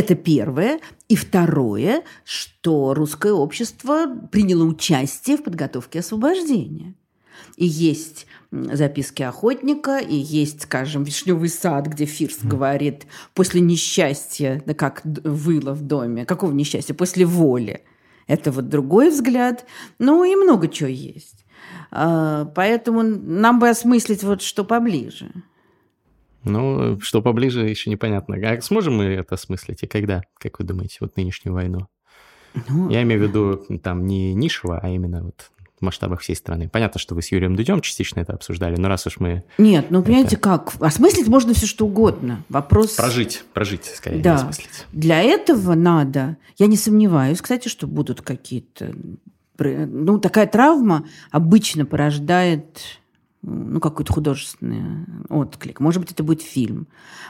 [0.00, 0.80] это первое.
[1.08, 6.94] И второе, что русское общество приняло участие в подготовке освобождения.
[7.56, 14.74] И есть записки охотника, и есть, скажем, вишневый сад, где Фирс говорит после несчастья, да
[14.74, 16.94] как выло в доме, какого несчастья?
[16.94, 17.84] После воли.
[18.26, 19.66] Это вот другой взгляд.
[19.98, 21.44] Ну и много чего есть.
[21.90, 25.30] А, поэтому нам бы осмыслить вот что поближе.
[26.44, 28.36] Ну, что поближе, еще непонятно.
[28.36, 31.86] А сможем мы это осмыслить и когда, как вы думаете, вот нынешнюю войну?
[32.68, 36.68] Ну, Я имею в виду там не нишево, а именно вот в масштабах всей страны.
[36.68, 39.44] Понятно, что вы с Юрием Дудем частично это обсуждали, но раз уж мы...
[39.56, 40.42] Нет, ну, понимаете, это...
[40.42, 40.74] как?
[40.80, 42.42] Осмыслить можно все что угодно.
[42.48, 42.92] Вопрос...
[42.92, 44.36] Прожить, прожить, скорее, да.
[44.36, 44.86] осмыслить.
[44.92, 46.36] Для этого надо...
[46.58, 48.92] Я не сомневаюсь, кстати, что будут какие-то...
[49.58, 52.99] Ну, такая травма обычно порождает
[53.42, 55.80] ну, какой-то художественный отклик.
[55.80, 56.88] Может быть, это будет фильм,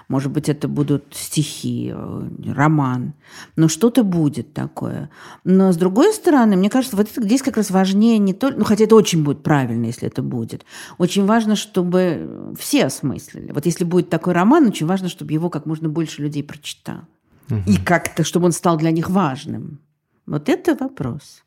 [0.08, 3.14] может быть, это будут стихи, э, роман.
[3.56, 5.10] Но что-то будет такое.
[5.44, 8.58] Но, с другой стороны, мне кажется, вот это, здесь как раз важнее не только...
[8.58, 10.64] Ну, хотя это очень будет правильно, если это будет.
[10.98, 13.52] Очень важно, чтобы все осмыслили.
[13.52, 17.02] Вот если будет такой роман, очень важно, чтобы его как можно больше людей прочитал.
[17.50, 17.62] Угу.
[17.66, 19.78] И как-то, чтобы он стал для них важным.
[20.26, 21.44] Вот это вопрос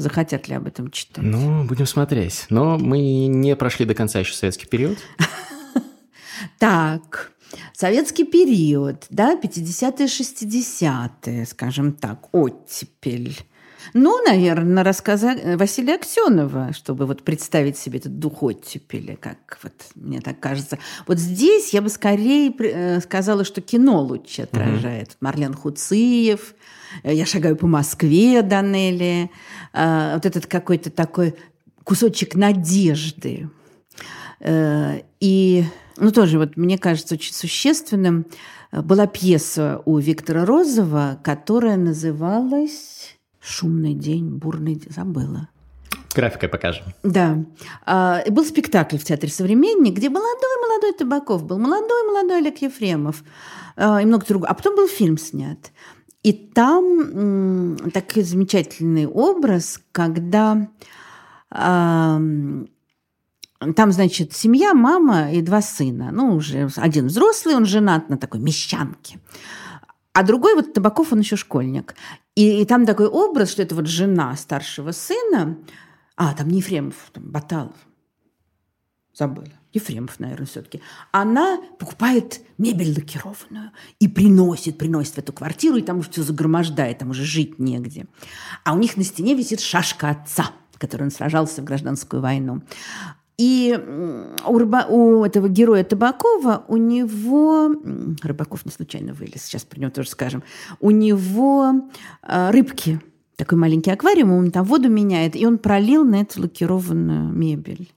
[0.00, 1.24] захотят ли об этом читать.
[1.24, 2.46] Ну, будем смотреть.
[2.48, 4.98] Но мы не прошли до конца еще советский период.
[6.58, 7.32] Так,
[7.74, 13.36] советский период, да, 50-е, 60-е, скажем так, оттепель.
[13.94, 20.20] Ну, наверное, рассказа Василия Аксенова, чтобы вот представить себе этот дух оттепели, как вот мне
[20.20, 20.78] так кажется.
[21.06, 25.08] Вот здесь я бы скорее э, сказала, что кино лучше отражает.
[25.08, 25.16] Угу.
[25.20, 26.54] Марлен Хуциев,
[27.02, 29.30] э, «Я шагаю по Москве» Данели,
[29.72, 31.34] э, вот этот какой-то такой
[31.84, 33.48] кусочек надежды.
[34.42, 35.64] И,
[35.98, 38.24] ну, тоже вот мне кажется очень существенным
[38.72, 45.48] была пьеса у Виктора Розова, которая называлась Шумный день, бурный день, забыла.
[46.14, 46.84] Графикой покажем.
[47.02, 47.38] Да.
[47.86, 53.22] А, был спектакль в Театре «Современник», где молодой-молодой Табаков был, молодой-молодой Олег Ефремов
[53.76, 54.50] а, и много другого.
[54.50, 55.72] А потом был фильм снят.
[56.22, 60.68] И там м, такой замечательный образ, когда
[61.50, 62.20] а,
[63.76, 66.10] там, значит, семья, мама и два сына.
[66.12, 69.18] Ну, уже один взрослый, он женат на такой мещанке.
[70.12, 71.94] А другой вот Табаков, он еще школьник.
[72.40, 75.58] И, и там такой образ, что это вот жена старшего сына.
[76.16, 77.76] А, там не Ефремов, там Баталов.
[79.12, 79.52] Забыла.
[79.74, 80.80] Ефремов, наверное, все-таки.
[81.12, 86.96] Она покупает мебель лакированную и приносит, приносит в эту квартиру, и там уже все загромождает,
[86.96, 88.06] там уже жить негде.
[88.64, 92.62] А у них на стене висит шашка отца, который он сражался в гражданскую войну.
[93.40, 93.74] И
[94.46, 97.74] у, рыба, у этого героя Табакова, у него...
[98.22, 100.42] Рыбаков не случайно вылез, сейчас про него тоже скажем.
[100.78, 101.88] У него
[102.22, 103.00] э, рыбки,
[103.36, 107.90] такой маленький аквариум, он там воду меняет, и он пролил на эту лакированную мебель.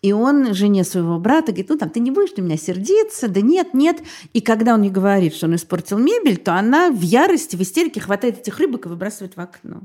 [0.00, 3.26] И он жене своего брата говорит, ну там, ты не будешь на меня сердиться?
[3.26, 4.00] Да нет, нет.
[4.32, 8.00] И когда он ей говорит, что он испортил мебель, то она в ярости, в истерике
[8.00, 9.80] хватает этих рыбок и выбрасывает в окно.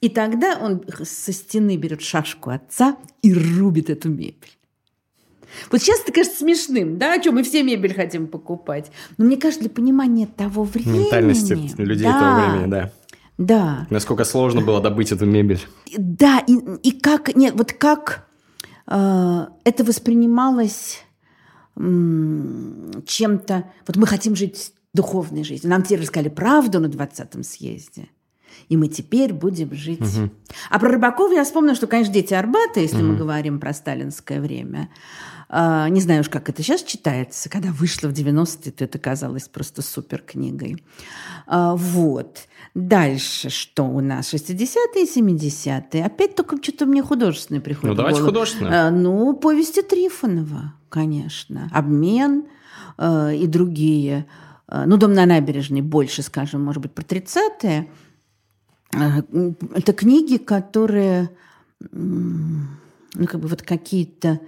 [0.00, 4.58] И тогда он со стены берет шашку отца и рубит эту мебель.
[5.70, 8.90] Вот сейчас это кажется смешным, да, о чем мы все мебель хотим покупать.
[9.16, 11.04] Но мне кажется, для понимания того времени...
[11.04, 12.92] Ментальности людей да, того времени, да.
[13.38, 13.86] Да.
[13.90, 15.60] Насколько сложно было добыть эту мебель.
[15.96, 17.34] Да, и, и как...
[17.34, 18.28] Нет, вот как
[18.86, 21.02] э, это воспринималось
[21.76, 21.80] э,
[23.06, 23.64] чем-то...
[23.86, 25.70] Вот мы хотим жить духовной жизнью.
[25.70, 28.08] Нам теперь рассказали правду на 20-м съезде
[28.68, 30.00] и мы теперь будем жить.
[30.00, 30.30] Угу.
[30.70, 33.12] А про рыбаков я вспомнила, что, конечно, дети Арбата, если угу.
[33.12, 34.88] мы говорим про сталинское время.
[35.50, 37.48] А, не знаю уж, как это сейчас читается.
[37.48, 40.82] Когда вышло в 90-е, то это казалось просто супер книгой.
[41.46, 42.40] А, вот.
[42.74, 44.32] Дальше что у нас?
[44.34, 46.04] 60-е и 70-е.
[46.04, 48.88] Опять только что-то мне художественное приходит Ну, давайте художественное.
[48.88, 51.70] А, ну, повести Трифонова, конечно.
[51.72, 52.44] «Обмен»
[53.00, 54.26] и другие.
[54.68, 57.88] Ну, «Дом на набережной» больше, скажем, может быть, про 30-е.
[58.92, 61.30] Это книги, которые,
[61.92, 62.66] ну,
[63.26, 64.40] как бы вот какие-то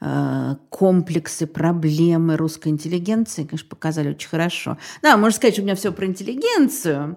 [0.00, 4.78] э, комплексы, проблемы русской интеллигенции, конечно, показали очень хорошо.
[5.02, 7.16] Да, можно сказать, что у меня все про интеллигенцию.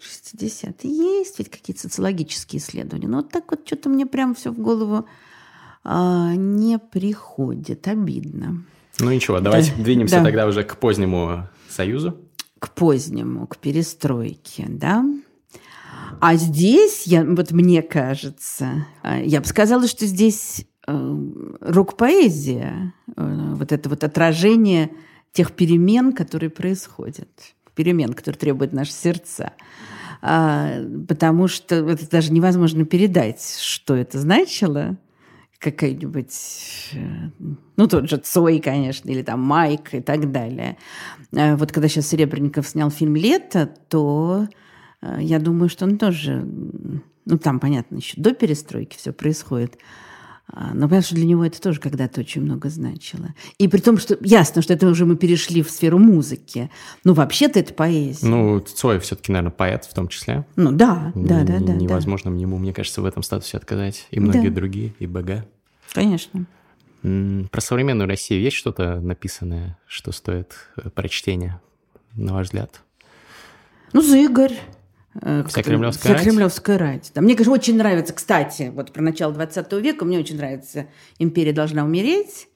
[0.00, 3.08] 60-е есть ведь какие-то социологические исследования.
[3.08, 5.06] Но вот так вот что-то мне прям все в голову
[5.84, 7.86] а, не приходит.
[7.88, 8.64] Обидно.
[8.98, 9.82] Ну ничего, давайте да.
[9.82, 10.24] двинемся да.
[10.24, 12.18] тогда уже к позднему союзу
[12.60, 15.04] к позднему, к перестройке, да.
[16.20, 21.16] А здесь, я, вот мне кажется, э, я бы сказала, что здесь э,
[21.60, 24.90] рок-поэзия, э, вот это вот отражение
[25.32, 27.28] тех перемен, которые происходят,
[27.74, 29.52] перемен, которые требуют наши сердца.
[30.20, 34.98] а, потому что это даже невозможно передать, что это значило.
[35.60, 37.30] Какая-нибудь, э,
[37.76, 40.78] ну, тот же Цой, конечно, или там Майк и так далее.
[41.36, 44.48] А вот когда сейчас Серебренников снял фильм «Лето», то
[45.02, 46.44] э, я думаю, что он тоже,
[47.26, 49.78] ну, там, понятно, еще до перестройки все происходит,
[50.52, 53.34] но понятно, что для него это тоже когда-то очень много значило.
[53.58, 56.70] И при том, что ясно, что это уже мы перешли в сферу музыки.
[57.04, 58.26] Ну, вообще-то это поэзия.
[58.26, 60.44] Ну, Цой все-таки, наверное, поэт в том числе.
[60.56, 61.72] Ну, да, да, да, да.
[61.74, 62.36] Невозможно да.
[62.36, 64.06] ему, мне кажется, в этом статусе отказать.
[64.10, 64.54] И многие да.
[64.54, 65.46] другие, и БГ.
[65.92, 66.46] Конечно.
[67.02, 71.62] Про современную Россию есть что-то написанное, что стоит э, прочтения,
[72.14, 72.82] на ваш взгляд?
[73.92, 74.58] Ну, Зыгорь.
[75.22, 77.12] Э, Вся кремлевская Вся кремлевская рать.
[77.14, 77.20] Да.
[77.20, 80.86] Мне, конечно, очень нравится, кстати, вот про начало 20 века, мне очень нравится
[81.18, 82.48] «Империя должна умереть».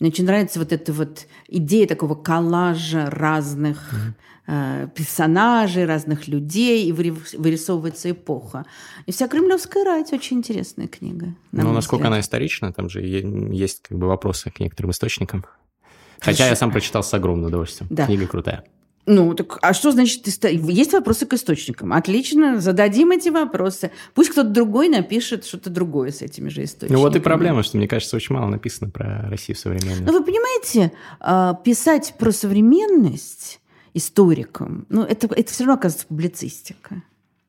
[0.00, 4.84] Мне очень нравится вот эта вот идея такого коллажа разных mm-hmm.
[4.84, 8.66] э, персонажей, разных людей, и вырисовывается эпоха.
[9.06, 11.34] И вся кремлевская рать очень интересная книга.
[11.52, 12.12] На ну, насколько взгляд.
[12.14, 15.44] она исторична, там же есть как бы вопросы к некоторым источникам.
[16.18, 16.50] Хотя Хорошо.
[16.50, 17.88] я сам прочитал с огромным удовольствием.
[17.92, 18.06] Да.
[18.06, 18.64] Книга крутая.
[19.04, 21.92] Ну, так а что значит, есть вопросы к источникам?
[21.92, 23.90] Отлично, зададим эти вопросы.
[24.14, 26.96] Пусть кто-то другой напишет что-то другое с этими же источниками.
[26.96, 30.06] Ну вот и проблема, что, мне кажется, очень мало написано про Россию современную.
[30.06, 33.60] Ну, вы понимаете, а, писать про современность
[33.94, 37.02] историкам, ну, это, это все равно оказывается публицистика.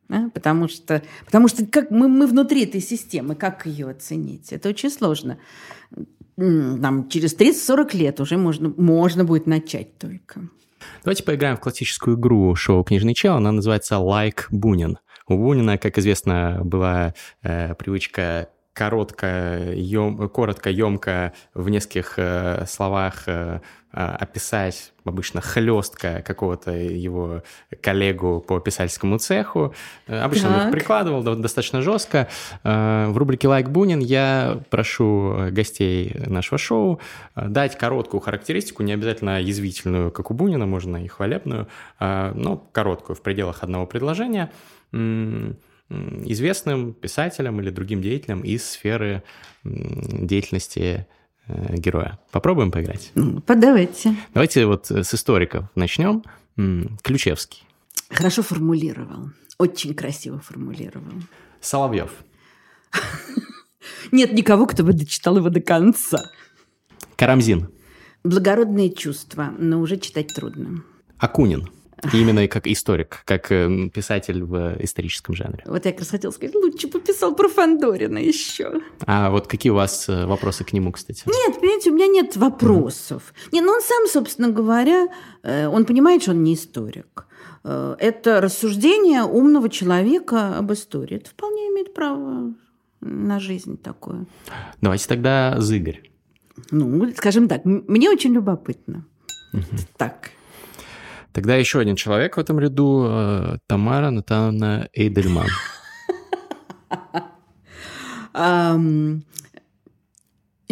[0.09, 0.29] Да?
[0.33, 4.51] Потому что, потому что как мы, мы внутри этой системы, как ее оценить?
[4.51, 5.37] Это очень сложно.
[6.35, 10.49] Нам через 30-40 лет уже можно, можно будет начать только.
[11.03, 13.35] Давайте поиграем в классическую игру шоу «Книжный чел».
[13.35, 14.99] Она называется «Like Бунин».
[15.27, 23.23] У Бунина, как известно, была э, привычка коротко, ем, коротко, емко в нескольких э, словах
[23.27, 23.59] э,
[23.95, 27.43] а, описать обычно хлестко какого-то его
[27.79, 29.75] коллегу по писательскому цеху.
[30.07, 30.57] Э, обычно так.
[30.57, 32.27] он их прикладывал достаточно жестко.
[32.63, 36.99] Э, в рубрике «Лайк Бунин» я прошу гостей нашего шоу
[37.35, 41.67] э, дать короткую характеристику, не обязательно язвительную, как у Бунина, можно и хвалебную,
[41.99, 44.51] но короткую, в пределах одного предложения
[45.89, 49.23] известным писателям или другим деятелям из сферы
[49.63, 51.07] деятельности
[51.47, 52.19] Э, героя.
[52.31, 53.11] Попробуем поиграть?
[53.45, 54.15] Подавайте.
[54.33, 56.23] Давайте вот с историков начнем.
[57.01, 57.63] Ключевский.
[58.09, 59.31] Хорошо формулировал.
[59.57, 61.13] Очень красиво формулировал.
[61.59, 62.11] Соловьев.
[64.11, 66.23] Нет никого, кто бы дочитал его до конца.
[67.15, 67.69] Карамзин.
[68.23, 70.83] Благородные чувства, но уже читать трудно.
[71.17, 71.69] Акунин.
[72.13, 75.63] Именно как историк, как э, писатель в историческом жанре.
[75.65, 78.81] Вот я как раз хотела сказать, лучше пописал про Фандорина еще.
[79.05, 81.23] А вот какие у вас э, вопросы к нему, кстати?
[81.25, 83.23] Нет, понимаете, у меня нет вопросов.
[83.33, 83.49] Mm-hmm.
[83.51, 85.07] Нет, ну он сам, собственно говоря,
[85.43, 87.27] э, он понимает, что он не историк.
[87.63, 91.15] Это рассуждение умного человека об истории.
[91.15, 92.53] Это вполне имеет право
[92.99, 94.25] на жизнь такое.
[94.81, 96.09] Давайте тогда Зыгорь.
[96.71, 99.05] Ну, скажем так, мне очень любопытно.
[99.53, 99.61] Угу.
[99.97, 100.31] Так.
[101.33, 105.47] Тогда еще один человек в этом ряду э, Тамара Натановна Эйдельман.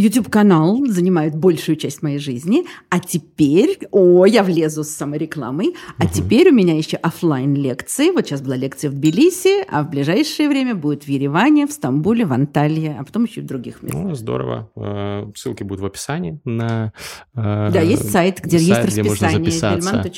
[0.02, 6.14] YouTube-канал занимает большую часть моей жизни, а теперь, о, я влезу с саморекламой, а угу.
[6.14, 8.12] теперь у меня еще офлайн лекции.
[8.12, 12.26] Вот сейчас была лекция в Тбилиси, а в ближайшее время будет в Ереване, в Стамбуле,
[12.26, 14.02] в Анталии, а потом еще и в других местах.
[14.02, 14.70] Ну, здорово.
[14.76, 16.94] Э, ссылки будут в описании на...
[17.34, 19.40] Э, да, есть сайт, где сайт, есть расписание.
[19.40, 20.12] Где можно записаться.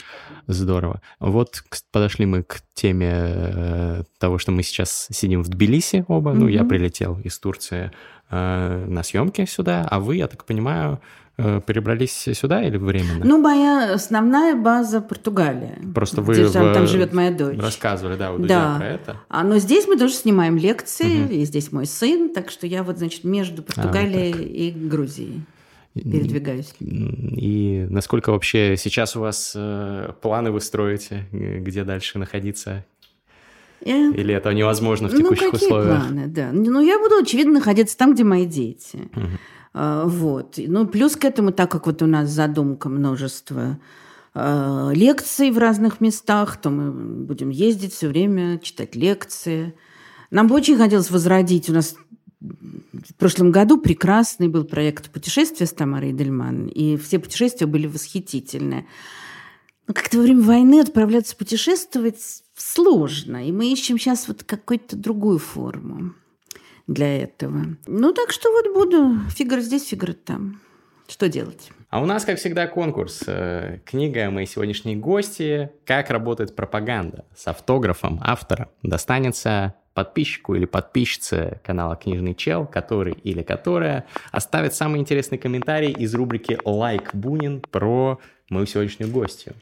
[0.47, 1.01] Здорово.
[1.19, 6.31] Вот подошли мы к теме э, того, что мы сейчас сидим в Тбилиси оба.
[6.31, 6.37] Mm-hmm.
[6.37, 7.91] Ну, я прилетел из Турции
[8.33, 10.99] на съемки сюда, а вы, я так понимаю,
[11.37, 13.25] э, перебрались сюда или временно?
[13.25, 15.77] Ну, моя основная база Португалия.
[15.93, 16.73] Просто вы где, в...
[16.73, 17.57] там живет моя дочь.
[17.59, 18.77] Рассказывали, да, у Дудя да.
[18.77, 19.17] про это.
[19.29, 21.33] А, но здесь мы тоже снимаем лекции, угу.
[21.33, 25.45] и здесь мой сын, так что я вот, значит, между а, Португалией а, и Грузией
[25.93, 26.73] передвигаюсь.
[26.79, 32.83] И насколько вообще сейчас у вас э, планы вы строите, где дальше находиться?
[33.85, 34.11] Я...
[34.11, 35.99] Или это невозможно в ну, текущих ну, какие условиях?
[35.99, 36.51] планы, да.
[36.53, 39.09] Ну, я буду, очевидно, находиться там, где мои дети.
[39.15, 39.27] Угу.
[39.73, 40.55] А, вот.
[40.57, 43.79] Ну, плюс к этому, так как вот у нас задумка множество
[44.33, 46.91] а, лекций в разных местах, то мы
[47.25, 49.73] будем ездить все время, читать лекции.
[50.31, 51.69] Нам бы очень хотелось возродить.
[51.69, 51.95] У нас
[52.39, 58.85] в прошлом году прекрасный был проект путешествия с Тамарой Дельман, и все путешествия были восхитительные.
[59.87, 65.39] Но как-то во время войны отправляться путешествовать сложно, и мы ищем сейчас вот какую-то другую
[65.39, 66.13] форму
[66.87, 67.65] для этого.
[67.87, 70.61] Ну, так что вот буду фигура здесь, фигура там.
[71.07, 71.71] Что делать?
[71.89, 73.23] А у нас, как всегда, конкурс.
[73.27, 75.69] Э, книга «Мои сегодняшние гости.
[75.85, 83.43] Как работает пропаганда» с автографом автора достанется подписчику или подписчице канала «Книжный чел», который или
[83.43, 89.53] которая оставит самый интересный комментарий из рубрики «Лайк Бунин» про мою сегодняшнюю гостью.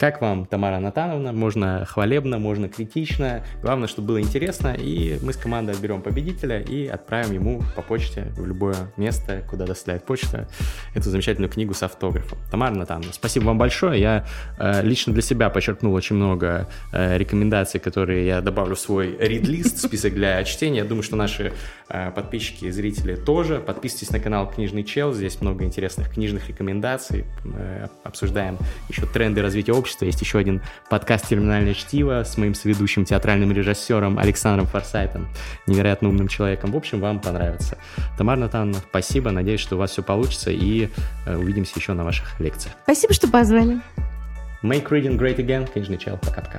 [0.00, 1.30] Как вам, Тамара Натановна?
[1.30, 3.44] Можно хвалебно, можно критично.
[3.60, 4.74] Главное, чтобы было интересно.
[4.74, 9.66] И мы с командой отберем победителя и отправим ему по почте в любое место, куда
[9.66, 10.48] доставляет почта,
[10.94, 12.38] эту замечательную книгу с автографом.
[12.50, 14.00] Тамара Натановна, спасибо вам большое.
[14.00, 14.24] Я
[14.58, 19.80] э, лично для себя подчеркнул очень много э, рекомендаций, которые я добавлю в свой рид-лист,
[19.80, 20.78] список для чтения.
[20.78, 21.52] Я думаю, что наши
[21.90, 23.58] э, подписчики и зрители тоже.
[23.58, 25.12] Подписывайтесь на канал Книжный Чел.
[25.12, 27.26] Здесь много интересных книжных рекомендаций.
[27.44, 28.56] Э, обсуждаем
[28.88, 30.04] еще тренды развития общества общества.
[30.04, 35.28] Есть еще один подкаст «Терминальное чтиво» с моим соведущим театральным режиссером Александром Форсайтом,
[35.66, 36.72] невероятно умным человеком.
[36.72, 37.76] В общем, вам понравится.
[38.16, 39.30] Тамара Натановна, спасибо.
[39.30, 40.50] Надеюсь, что у вас все получится.
[40.50, 40.88] И
[41.26, 42.74] э, увидимся еще на ваших лекциях.
[42.84, 43.80] Спасибо, что позвали.
[44.62, 45.70] Make reading great again.
[45.72, 46.18] Книжный чел.
[46.18, 46.58] Пока-пока.